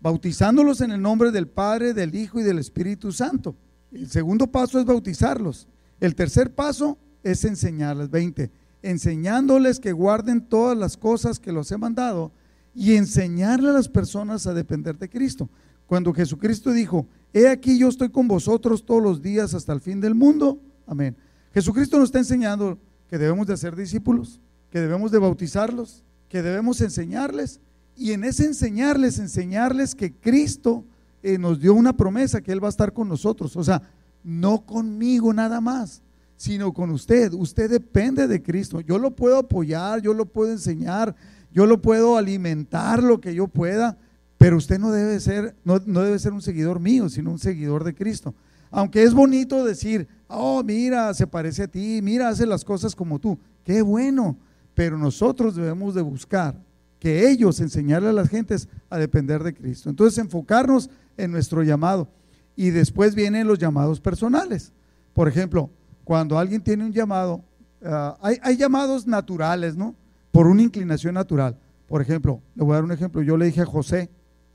[0.00, 3.56] Bautizándolos en el nombre del Padre, del Hijo y del Espíritu Santo.
[3.92, 5.68] El segundo paso es bautizarlos.
[6.00, 8.10] El tercer paso es enseñarles.
[8.10, 8.50] 20.
[8.82, 12.32] Enseñándoles que guarden todas las cosas que los he mandado
[12.74, 15.50] y enseñarle a las personas a depender de Cristo.
[15.86, 20.00] Cuando Jesucristo dijo, he aquí yo estoy con vosotros todos los días hasta el fin
[20.00, 20.60] del mundo.
[20.86, 21.16] Amén.
[21.52, 26.80] Jesucristo nos está enseñando que debemos de hacer discípulos, que debemos de bautizarlos, que debemos
[26.80, 27.60] enseñarles
[28.00, 30.86] y en ese enseñarles, enseñarles que Cristo
[31.22, 33.54] eh, nos dio una promesa que Él va a estar con nosotros.
[33.56, 33.82] O sea,
[34.24, 36.00] no conmigo nada más,
[36.34, 37.34] sino con usted.
[37.34, 38.80] Usted depende de Cristo.
[38.80, 41.14] Yo lo puedo apoyar, yo lo puedo enseñar,
[41.52, 43.98] yo lo puedo alimentar lo que yo pueda,
[44.38, 47.84] pero usted no debe ser, no, no debe ser un seguidor mío, sino un seguidor
[47.84, 48.34] de Cristo.
[48.70, 53.18] Aunque es bonito decir, oh, mira, se parece a ti, mira, hace las cosas como
[53.18, 53.38] tú.
[53.62, 54.38] Qué bueno
[54.80, 56.58] pero nosotros debemos de buscar
[57.00, 59.90] que ellos enseñarle a las gentes a depender de Cristo.
[59.90, 62.08] Entonces enfocarnos en nuestro llamado
[62.54, 64.72] y después vienen los llamados personales.
[65.14, 65.70] Por ejemplo,
[66.04, 67.42] cuando alguien tiene un llamado,
[67.82, 69.96] ah, hay, llamados naturales, ¿no?
[70.30, 71.58] Por una inclinación natural.
[71.88, 73.22] Por ejemplo, le voy a dar un ejemplo.
[73.22, 74.10] Yo le dije a José,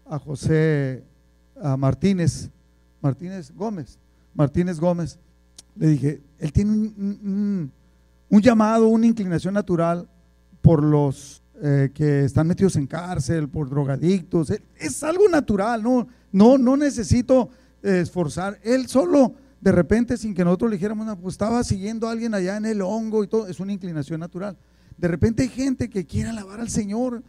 [0.06, 1.04] a José
[1.62, 2.52] a Martínez,
[3.02, 3.98] Martínez Gómez,
[4.34, 5.18] Martínez Gómez,
[5.76, 7.72] le dije, él tiene un,
[8.30, 10.08] llamado, una inclinación natural
[10.62, 14.52] por los eh, que están metidos en cárcel, por drogadictos.
[14.78, 17.50] Es algo natural, no, no, no necesito
[17.82, 18.60] esforzar.
[18.64, 22.58] Él solo, de repente, sin que nosotros le dijéramos, pues estaba siguiendo a alguien allá
[22.58, 24.58] en el hongo y todo, es una inclinación natural.
[24.98, 27.22] De repente hay gente que quiere alabar al Señor.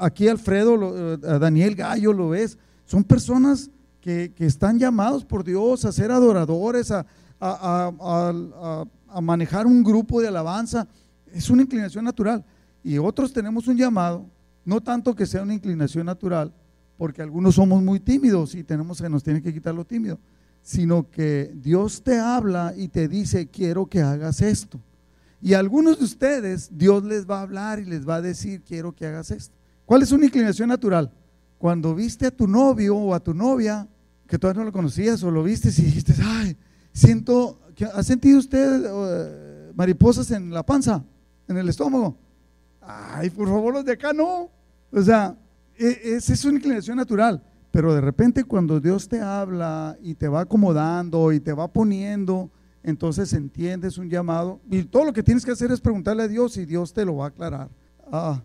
[0.00, 2.58] Aquí Alfredo, eh, Daniel Gallo, lo ves.
[2.84, 7.06] Son personas que, están llamados por Dios a ser adoradores, a,
[7.40, 10.86] a, manejar un grupo de alabanza.
[11.32, 12.44] Es una inclinación natural.
[12.86, 14.30] Y otros tenemos un llamado,
[14.64, 16.54] no tanto que sea una inclinación natural,
[16.96, 20.20] porque algunos somos muy tímidos y tenemos que nos tiene que quitar lo tímido,
[20.62, 24.78] sino que Dios te habla y te dice, quiero que hagas esto.
[25.42, 28.62] Y a algunos de ustedes Dios les va a hablar y les va a decir,
[28.62, 29.56] quiero que hagas esto.
[29.84, 31.10] ¿Cuál es una inclinación natural?
[31.58, 33.88] Cuando viste a tu novio o a tu novia,
[34.28, 36.56] que todavía no lo conocías o lo viste y dijiste, ay,
[36.92, 37.58] siento,
[37.92, 41.02] ¿ha sentido usted eh, mariposas en la panza,
[41.48, 42.16] en el estómago?
[42.86, 44.50] Ay, por favor, los de acá no.
[44.92, 45.36] O sea,
[45.76, 47.42] e, esa es una inclinación natural.
[47.70, 52.50] Pero de repente cuando Dios te habla y te va acomodando y te va poniendo,
[52.82, 54.60] entonces entiendes un llamado.
[54.70, 57.16] Y todo lo que tienes que hacer es preguntarle a Dios y Dios te lo
[57.16, 57.68] va a aclarar.
[58.10, 58.40] Ah,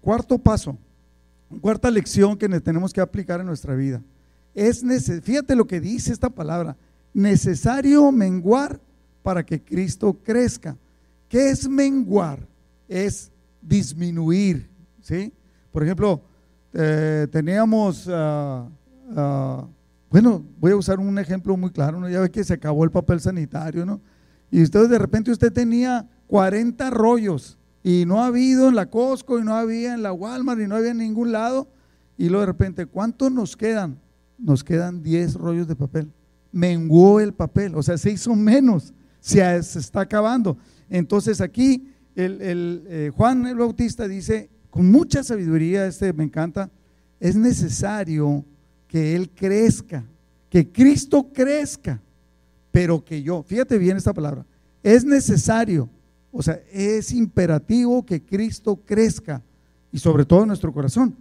[0.00, 0.76] cuarto paso,
[1.60, 4.02] cuarta lección que tenemos que aplicar en nuestra vida.
[4.54, 4.82] Es
[5.22, 6.76] fíjate lo que dice esta palabra,
[7.12, 8.80] necesario menguar
[9.22, 10.76] para que Cristo crezca.
[11.28, 12.46] ¿Qué es menguar?
[12.88, 13.30] Es
[13.66, 15.32] disminuir, ¿sí?
[15.72, 16.22] Por ejemplo,
[16.72, 18.68] eh, teníamos, ah,
[19.16, 19.66] ah,
[20.10, 22.08] bueno, voy a usar un ejemplo muy claro, ¿no?
[22.08, 24.00] ya ve que se acabó el papel sanitario, ¿no?
[24.50, 29.38] Y usted de repente usted tenía 40 rollos y no ha habido en la Costco
[29.38, 31.68] y no había en la Walmart y no había en ningún lado.
[32.16, 33.98] Y luego de repente, ¿cuántos nos quedan?
[34.38, 36.12] Nos quedan 10 rollos de papel.
[36.52, 40.56] Menguó el papel, o sea, se hizo menos, se está acabando.
[40.88, 46.70] Entonces aquí el, eh, Juan el Bautista dice, con mucha sabiduría, este me encanta,
[47.20, 48.44] es necesario
[48.88, 50.04] que Él crezca,
[50.48, 52.00] que Cristo crezca,
[52.70, 54.44] pero que yo, fíjate bien esta palabra,
[54.82, 55.88] es necesario,
[56.30, 59.42] o sea, es imperativo que Cristo crezca
[59.92, 61.14] y sobre todo en nuestro corazón.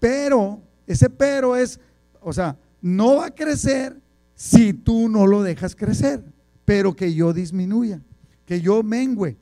[0.00, 1.78] Pero, ese pero es,
[2.20, 3.96] o sea, no va a crecer
[4.34, 6.22] si tú no lo dejas crecer,
[6.64, 8.00] pero que yo disminuya,
[8.46, 9.36] que yo mengüe.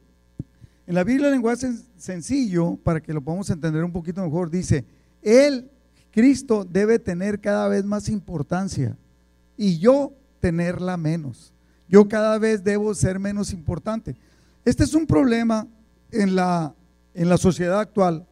[0.86, 4.84] En la Biblia, el lenguaje sencillo, para que lo podamos entender un poquito mejor, dice,
[5.20, 5.68] Él,
[6.12, 8.96] Cristo, debe tener cada vez más importancia
[9.56, 11.52] y yo tenerla menos.
[11.88, 14.16] Yo cada vez debo ser menos importante.
[14.64, 15.66] Este es un problema
[16.12, 16.72] en la,
[17.14, 18.24] en la sociedad actual,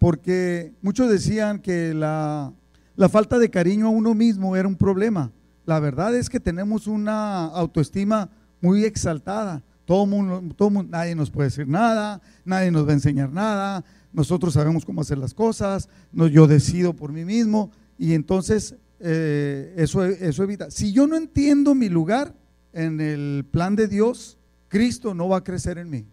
[0.00, 2.52] porque muchos decían que la,
[2.96, 5.30] la falta de cariño a uno mismo era un problema.
[5.64, 10.40] La verdad es que tenemos una autoestima muy exaltada todo mundo,
[10.88, 15.18] nadie nos puede decir nada, nadie nos va a enseñar nada, nosotros sabemos cómo hacer
[15.18, 20.70] las cosas, no, yo decido por mí mismo y entonces eh, eso, eso evita.
[20.70, 22.36] Si yo no entiendo mi lugar
[22.72, 26.06] en el plan de Dios, Cristo no va a crecer en mí.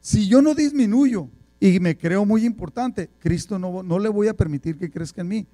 [0.00, 1.28] Si yo no disminuyo
[1.60, 5.28] y me creo muy importante, Cristo no, no le voy a permitir que crezca en
[5.28, 5.46] mí.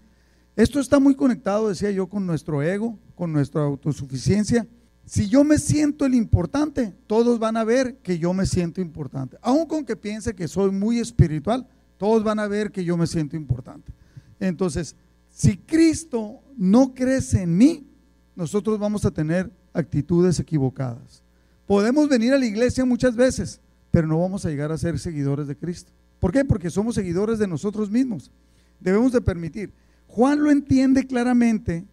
[0.55, 4.69] Esto está muy conectado, decía yo, con nuestro ego, con nuestra autosuficiencia
[5.07, 9.39] si yo me siento el importante, todos van a ver que yo me siento importante.
[9.41, 11.65] Aun con que piense que soy muy espiritual,
[11.97, 13.93] todos van a ver que yo me siento importante.
[14.41, 14.97] Entonces,
[15.31, 17.87] si Cristo no crece en mí,
[18.35, 21.23] nosotros vamos a tener actitudes equivocadas.
[21.67, 23.61] Podemos venir a la iglesia muchas veces,
[23.93, 25.93] pero no vamos a llegar a ser seguidores de Cristo.
[26.19, 26.45] ¿Por qué?
[26.45, 28.33] Porque somos seguidores de nosotros mismos.
[28.81, 29.73] Debemos de permitir.
[30.09, 31.87] Juan lo entiende claramente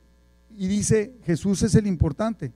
[0.58, 2.54] y dice, Jesús es el importante.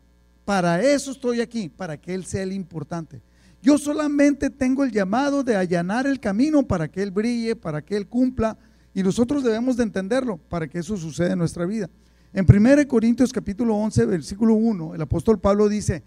[0.48, 3.22] Para eso estoy aquí, para que Él sea el importante.
[3.62, 7.98] Yo solamente tengo el llamado de allanar el camino para que Él brille, para que
[7.98, 8.58] Él cumpla,
[8.94, 11.90] y nosotros debemos de entenderlo para que eso suceda en nuestra vida.
[12.32, 16.02] En 1 Corintios capítulo 11, versículo 1, el apóstol Pablo dice,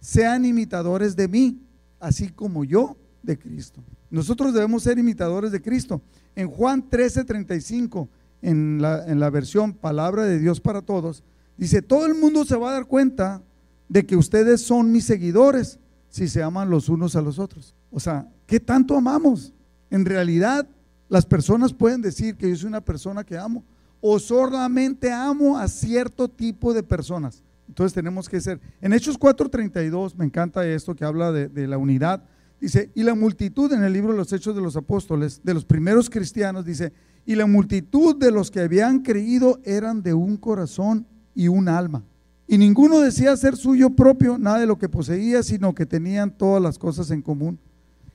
[0.00, 1.60] sean imitadores de mí,
[2.00, 3.84] así como yo de Cristo.
[4.08, 6.00] Nosotros debemos ser imitadores de Cristo.
[6.34, 8.08] En Juan 13, 35,
[8.40, 11.22] en la, en la versión Palabra de Dios para Todos,
[11.58, 13.42] dice, todo el mundo se va a dar cuenta
[13.88, 15.78] de que ustedes son mis seguidores
[16.08, 17.74] si se aman los unos a los otros.
[17.90, 19.52] O sea, ¿qué tanto amamos?
[19.90, 20.66] En realidad,
[21.08, 23.64] las personas pueden decir que yo soy una persona que amo
[24.00, 27.42] o solamente amo a cierto tipo de personas.
[27.68, 28.60] Entonces tenemos que ser.
[28.80, 32.24] En Hechos 4:32, me encanta esto que habla de, de, la unidad.
[32.60, 35.64] Dice, y la multitud en el libro de los Hechos de los Apóstoles, de los
[35.64, 36.92] primeros cristianos, dice,
[37.24, 42.04] y la multitud de los que habían creído eran de un corazón y un alma.
[42.52, 46.62] Y ninguno decía ser suyo propio nada de lo que poseía, sino que tenían todas
[46.62, 47.58] las cosas en común.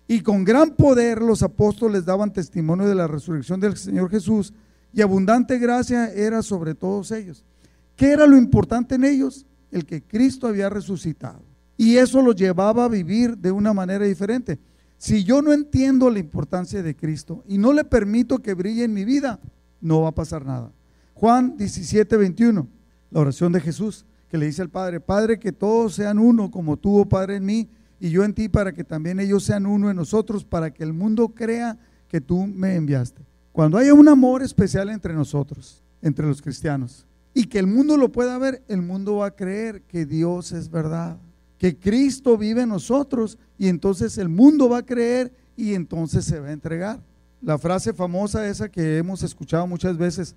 [0.08, 4.54] Y con gran poder los apóstoles daban testimonio de la resurrección del Señor Jesús,
[4.94, 7.44] y abundante gracia era sobre todos ellos.
[7.96, 9.48] ¿Qué era lo importante en ellos?
[9.72, 11.42] El que Cristo había resucitado.
[11.76, 14.60] Y eso los llevaba a vivir de una manera diferente.
[15.00, 18.94] Si yo no entiendo la importancia de Cristo y no le permito que brille en
[18.94, 19.40] mi vida,
[19.82, 20.72] no va a pasar nada.
[21.16, 22.68] Juan 17, 21,
[23.10, 26.78] la oración de Jesús, que le dice al Padre, Padre, que todos sean uno como
[26.78, 27.70] tú, oh Padre, en mí
[28.00, 30.94] y yo en ti, para que también ellos sean uno en nosotros, para que el
[30.94, 33.22] mundo crea que tú me enviaste.
[33.52, 38.12] Cuando haya un amor especial entre nosotros, entre los cristianos, y que el mundo lo
[38.12, 41.18] pueda ver, el mundo va a creer que Dios es verdad
[41.58, 46.40] que Cristo vive en nosotros y entonces el mundo va a creer y entonces se
[46.40, 47.02] va a entregar.
[47.42, 50.36] La frase famosa esa que hemos escuchado muchas veces,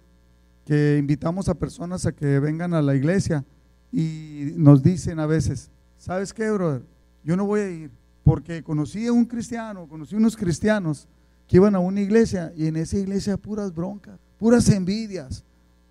[0.65, 3.45] que invitamos a personas a que vengan a la iglesia
[3.93, 6.83] y nos dicen a veces, ¿sabes qué, brother?
[7.25, 7.91] Yo no voy a ir
[8.23, 11.09] porque conocí a un cristiano, conocí unos cristianos
[11.47, 15.45] que iban a una iglesia y en esa iglesia puras broncas, puras envidias,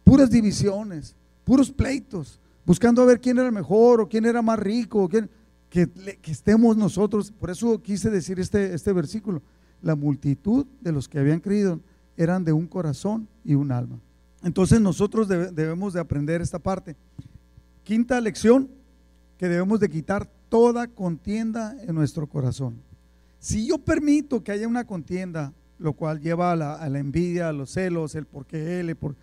[0.04, 2.40] puras divisiones, puros pleitos
[2.70, 5.28] buscando a ver quién era mejor o quién era más rico, que,
[5.72, 5.90] que,
[6.26, 7.32] estemos nosotros.
[7.32, 9.42] Por eso quise decir este, este versículo.
[9.82, 11.80] La multitud de los que habían creído
[12.16, 14.00] eran de un corazón y un alma.
[14.44, 16.96] Entonces nosotros debemos de aprender esta parte.
[17.90, 18.70] Quinta lección,
[19.40, 22.84] que debemos de quitar toda contienda en nuestro corazón.
[23.40, 27.72] Si yo permito que haya una contienda, lo cual lleva a la, envidia, a los
[27.72, 29.16] celos, el por qué él, por...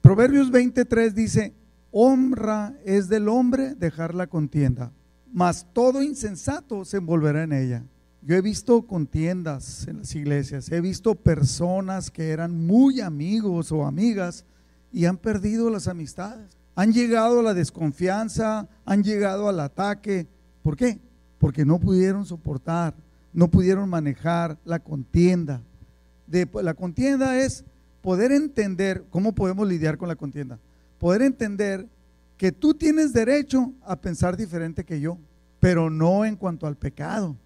[0.00, 1.54] Proverbios 23 dice,
[1.92, 4.90] honra es del hombre dejar la contienda,
[5.32, 7.84] mas todo insensato se envolverá en ella.
[8.22, 13.86] Yo he visto contiendas en las iglesias, he visto personas que eran muy amigos o
[13.86, 14.44] amigas
[14.90, 16.57] y han perdido las amistades.
[16.78, 20.28] Han llegado a la desconfianza, han llegado al ataque.
[20.62, 21.00] ¿Por qué?
[21.38, 22.94] Porque no pudieron soportar,
[23.32, 25.60] no pudieron manejar la contienda.
[26.28, 27.64] De, la contienda es
[28.00, 30.58] poder entender cómo podemos lidiar con la contienda
[30.98, 31.88] poder entender
[32.36, 35.18] que tú tienes derecho a pensar diferente que yo,
[35.60, 37.36] pero no en cuanto al pecado.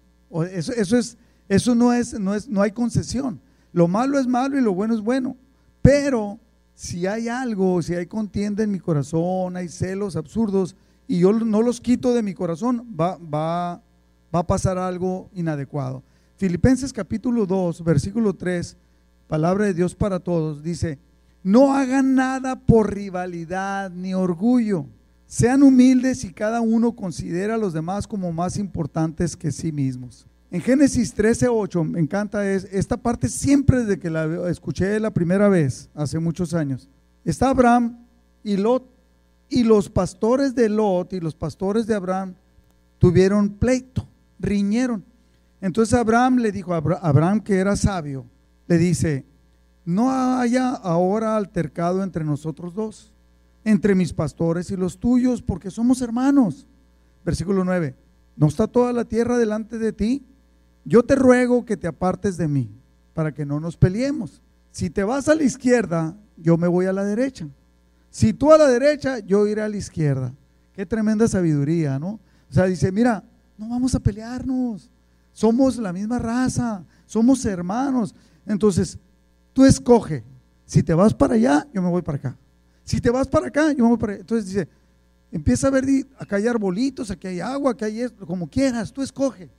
[0.51, 1.17] Eso, eso, es,
[1.47, 3.39] eso no, no, es, no hay concesión.
[3.71, 5.35] Lo malo es malo y lo bueno es bueno.
[5.81, 6.39] Pero
[6.73, 10.75] si hay algo, si hay contienda en mi corazón, hay celos absurdos,
[11.07, 13.81] y yo no los quito de mi corazón, va, va,
[14.33, 16.03] va a pasar algo inadecuado.
[16.37, 18.77] Filipenses capítulo 2, versículo 3,
[19.27, 20.97] palabra de Dios para todos, dice,
[21.43, 24.85] no hagan nada por rivalidad ni orgullo.
[25.27, 30.27] Sean humildes y cada uno considera a los demás como más importantes que sí mismos.
[30.53, 35.49] En Génesis 13:8 me encanta es, esta parte siempre desde que la escuché la primera
[35.49, 36.87] vez, hace muchos años.
[37.25, 38.05] Está Abraham
[38.43, 38.87] y Lot,
[39.49, 42.35] y los pastores de Lot y los pastores de Abraham
[42.99, 45.03] tuvieron pleito, riñeron.
[45.59, 48.27] Entonces Abraham le dijo a Abraham, que era sabio,
[48.67, 49.25] le dice,
[49.85, 53.11] no haya ahora altercado entre nosotros dos,
[53.65, 56.67] entre mis pastores y los tuyos, porque somos hermanos.
[57.25, 57.95] Versículo 9,
[58.35, 60.27] ¿no está toda la tierra delante de ti?
[60.85, 62.69] Yo te ruego que te apartes de mí,
[63.13, 64.41] para que no nos peleemos.
[64.71, 67.47] Si te vas a la izquierda, yo me voy a la derecha.
[68.09, 70.33] Si tú a la derecha, yo iré a la izquierda.
[70.73, 72.19] Qué tremenda sabiduría, ¿no?
[72.49, 73.23] O sea, dice, mira,
[73.57, 74.89] no vamos a pelearnos.
[75.31, 78.13] Somos la misma raza, somos hermanos.
[78.45, 78.97] Entonces,
[79.53, 80.23] Tú escoge.
[80.65, 82.37] Si te vas para allá, yo me voy para acá.
[82.83, 84.21] Si te vas para acá, yo me voy para allá.
[84.21, 84.67] Entonces dice,
[85.31, 85.85] empieza a ver,
[86.17, 89.49] acá hay arbolitos, aquí hay agua, acá hay esto, como quieras, tú escoge.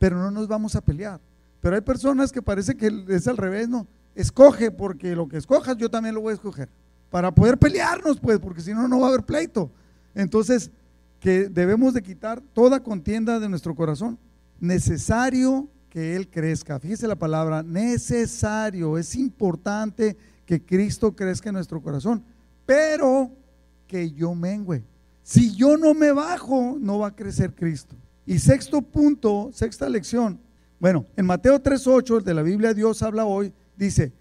[0.00, 1.20] Pero no nos vamos a pelear.
[1.60, 3.86] Pero hay personas que parece que es al revés, ¿no?
[4.14, 6.70] Escoge, porque lo que escojas yo también lo voy a escoger.
[7.10, 9.70] Para poder pelearnos, pues, porque si no, no va a haber pleito.
[10.14, 10.70] Entonces,
[11.20, 14.18] que debemos de quitar toda contienda de nuestro corazón.
[14.58, 16.80] Necesario que Él crezca.
[16.80, 22.24] Fíjese la palabra, necesario, es importante que Cristo crezca en nuestro corazón,
[22.64, 23.30] pero
[23.86, 24.82] que yo mengüe.
[25.22, 27.94] Si yo no me bajo, no va a crecer Cristo.
[28.30, 30.38] Y sexto punto, sexta lección.
[30.78, 34.12] Bueno, en Mateo 3.8, el de la Biblia Dios habla hoy, dice,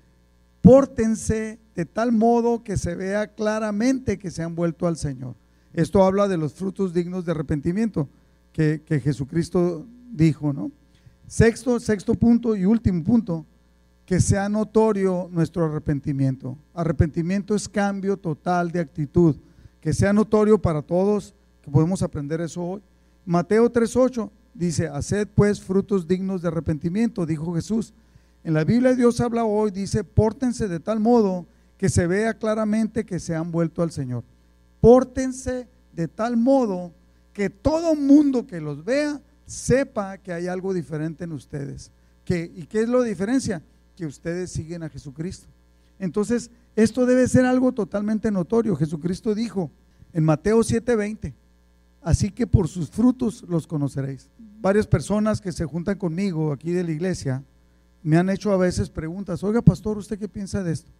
[0.61, 5.35] pórtense de tal modo que se vea claramente que se han vuelto al Señor.
[5.73, 8.09] Esto habla de los frutos dignos de arrepentimiento
[8.51, 10.71] que, que Jesucristo dijo, ¿no?
[11.27, 13.45] Sexto, sexto punto y último punto,
[14.07, 16.57] que sea notorio nuestro arrepentimiento.
[16.73, 19.35] Arrepentimiento es cambio total de actitud,
[19.79, 22.81] que sea notorio para todos, que podemos aprender eso hoy.
[23.25, 27.93] Mateo 3:8 dice, haced pues frutos dignos de arrepentimiento, dijo Jesús.
[28.43, 31.45] En la Biblia Dios habla hoy, dice, pórtense de tal modo
[31.77, 34.23] que se vea claramente que se han vuelto al Señor.
[34.81, 36.91] Pórtense de tal modo
[37.33, 41.91] que todo mundo que los vea sepa que hay algo diferente en ustedes.
[42.25, 43.63] ¿Y qué es lo diferencia?
[43.95, 45.47] Que ustedes siguen a Jesucristo.
[45.97, 48.75] Entonces, esto debe ser algo totalmente notorio.
[48.75, 49.71] Jesucristo dijo
[50.13, 51.33] en Mateo 7:20,
[52.01, 54.29] así que por sus frutos los conoceréis.
[54.61, 57.43] Varias personas que se juntan conmigo aquí de la iglesia
[58.01, 60.91] me han hecho a veces preguntas, oiga pastor, ¿usted qué piensa de esto?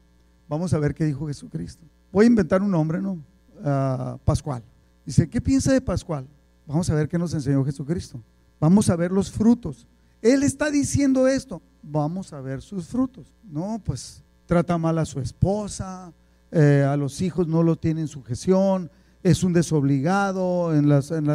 [0.47, 1.85] Vamos a ver qué dijo Jesucristo.
[2.11, 3.19] Voy a inventar un nombre, ¿no?
[3.63, 4.63] Ah, Pascual.
[5.05, 6.27] Dice, ¿qué piensa de Pascual?
[6.65, 8.21] Vamos a ver qué nos enseñó Jesucristo.
[8.59, 9.87] Vamos a ver los frutos.
[10.21, 13.33] Él está diciendo esto, vamos a ver sus frutos.
[13.43, 16.11] No, pues trata mal a su esposa,
[16.51, 18.91] eh, a los hijos no lo tiene en sujeción,
[19.23, 21.27] es un desobligado en las, en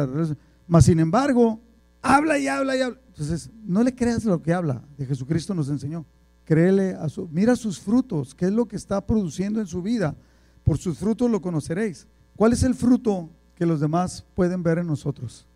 [0.67, 1.61] Mas sin embargo,
[2.01, 2.99] habla y habla y habla.
[3.07, 6.05] Entonces, no le creas lo que habla, de Jesucristo nos enseñó.
[6.43, 10.15] Créele a su, mira sus frutos, qué es lo que está produciendo en su vida.
[10.63, 12.07] Por sus frutos lo conoceréis.
[12.35, 15.47] ¿Cuál es el fruto que los demás pueden ver en nosotros?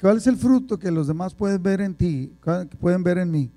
[0.00, 3.30] ¿Cuál es el fruto que los demás pueden ver en ti, que pueden ver en
[3.30, 3.50] mí?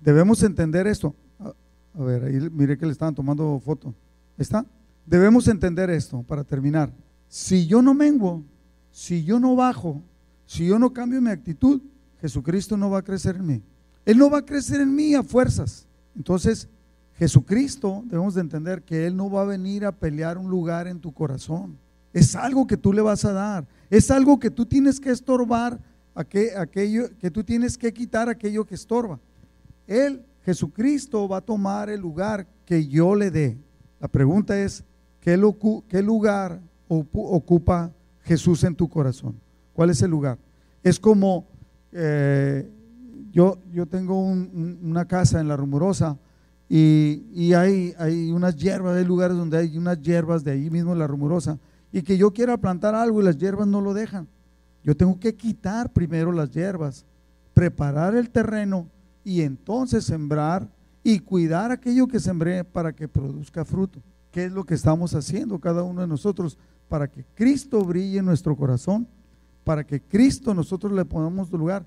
[0.00, 1.14] Debemos entender esto.
[1.38, 3.92] A ver, ahí mire que le estaban tomando foto.
[4.38, 4.64] ¿Está?
[5.04, 6.92] Debemos entender esto para terminar.
[7.30, 8.42] Si yo no menguo,
[8.90, 10.02] si yo no bajo,
[10.46, 11.80] si yo no cambio mi actitud,
[12.20, 13.62] Jesucristo no va a crecer en mí.
[14.04, 15.86] Él no va a crecer en mí a fuerzas.
[16.16, 16.68] Entonces,
[17.14, 20.98] Jesucristo, debemos de entender que Él no va a venir a pelear un lugar en
[20.98, 21.78] tu corazón.
[22.12, 23.68] Es algo que tú le vas a dar.
[23.90, 25.78] Es algo que tú tienes que estorbar,
[26.16, 29.20] aquello, que tú tienes que quitar aquello que estorba.
[29.86, 33.56] Él, Jesucristo, va a tomar el lugar que yo le dé.
[34.00, 34.82] La pregunta es,
[35.20, 36.60] ¿qué, lugar
[36.90, 39.40] ocupa Jesús en tu corazón?
[39.72, 40.38] ¿Cuál es el lugar?
[40.82, 41.46] Es como,
[41.92, 42.68] eh,
[43.32, 46.18] yo, yo tengo una casa en La Rumorosa
[46.68, 50.92] y, y, hay, hay unas hierbas, hay lugares donde hay unas hierbas de ahí mismo
[50.92, 51.58] en La Rumorosa
[51.92, 54.28] y que yo quiera plantar algo y las hierbas no lo dejan.
[54.82, 57.04] Yo tengo que quitar primero las hierbas,
[57.54, 58.88] preparar el terreno
[59.24, 60.68] y entonces sembrar
[61.02, 64.00] y cuidar aquello que sembré para que produzca fruto.
[64.30, 66.56] ¿Qué es lo que estamos haciendo cada uno de nosotros
[66.90, 69.08] para que Cristo brille en nuestro corazón?
[69.64, 71.86] Para que Cristo nosotros le pongamos lugar.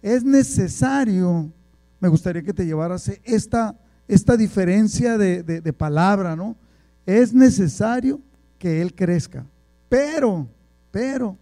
[0.00, 1.52] Es necesario,
[2.00, 3.78] me gustaría que te llevaras esta,
[4.08, 6.56] esta diferencia de, de palabra, ¿no?
[7.04, 8.20] Es necesario
[8.58, 9.44] que Él crezca,
[9.88, 10.48] pero,
[10.90, 11.36] pero,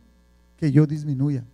[0.57, 1.45] que yo disminuya.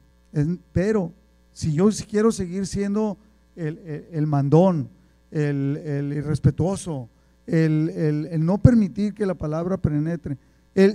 [0.73, 1.13] pero,
[1.53, 3.19] si yo quiero seguir siendo
[3.57, 4.89] el, mandón,
[5.31, 7.09] el, irrespetuoso,
[7.47, 10.39] el, no permitir que la palabra penetre,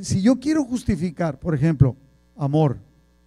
[0.01, 1.95] si yo quiero justificar, por ejemplo,
[2.35, 2.77] amor,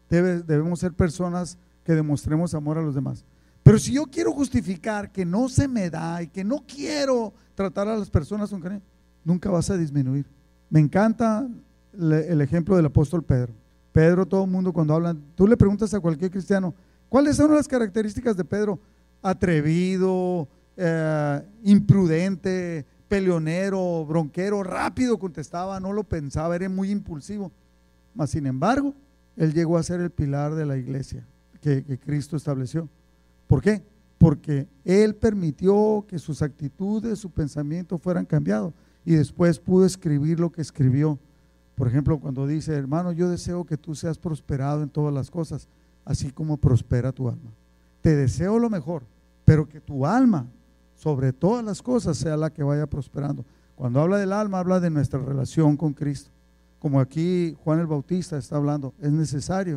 [0.09, 3.25] debemos ser personas que demostremos amor a los demás.
[3.63, 7.89] Pero si yo quiero justificar que no se me da y que no quiero tratar
[7.89, 8.51] a las personas
[9.25, 10.27] nunca vas a disminuir.
[10.71, 11.47] Me encanta
[11.93, 13.53] el ejemplo del apóstol Pedro.
[13.93, 16.75] Pedro, todo el mundo cuando hablan, tú le preguntas a cualquier cristiano,
[17.09, 18.79] ¿cuáles son las características de Pedro?
[19.21, 20.47] Atrevido,
[20.77, 27.51] eh, imprudente, peleonero, bronquero, rápido contestaba, no lo pensaba, era muy impulsivo.
[28.15, 28.95] Mas sin embargo,
[29.37, 31.27] él llegó a ser el pilar de la iglesia
[31.61, 32.89] que, que Cristo estableció.
[33.47, 33.83] ¿Por qué?
[34.19, 40.51] Porque él permitió que sus actitudes, su pensamiento fueran cambiados y después pudo escribir lo
[40.51, 41.19] que escribió.
[41.75, 45.69] Por ejemplo, cuando dice, hermano, yo deseo que tú seas prosperado en todas las cosas,
[46.05, 47.53] así como prospera tu alma.
[48.01, 49.05] Te deseo lo mejor,
[49.45, 50.47] pero que tu alma,
[50.99, 53.45] sobre todas las cosas, sea la que vaya prosperando.
[53.77, 56.31] Cuando habla del alma, habla de nuestra relación con Cristo.
[56.81, 59.77] Como aquí Juan el Bautista está hablando, es necesario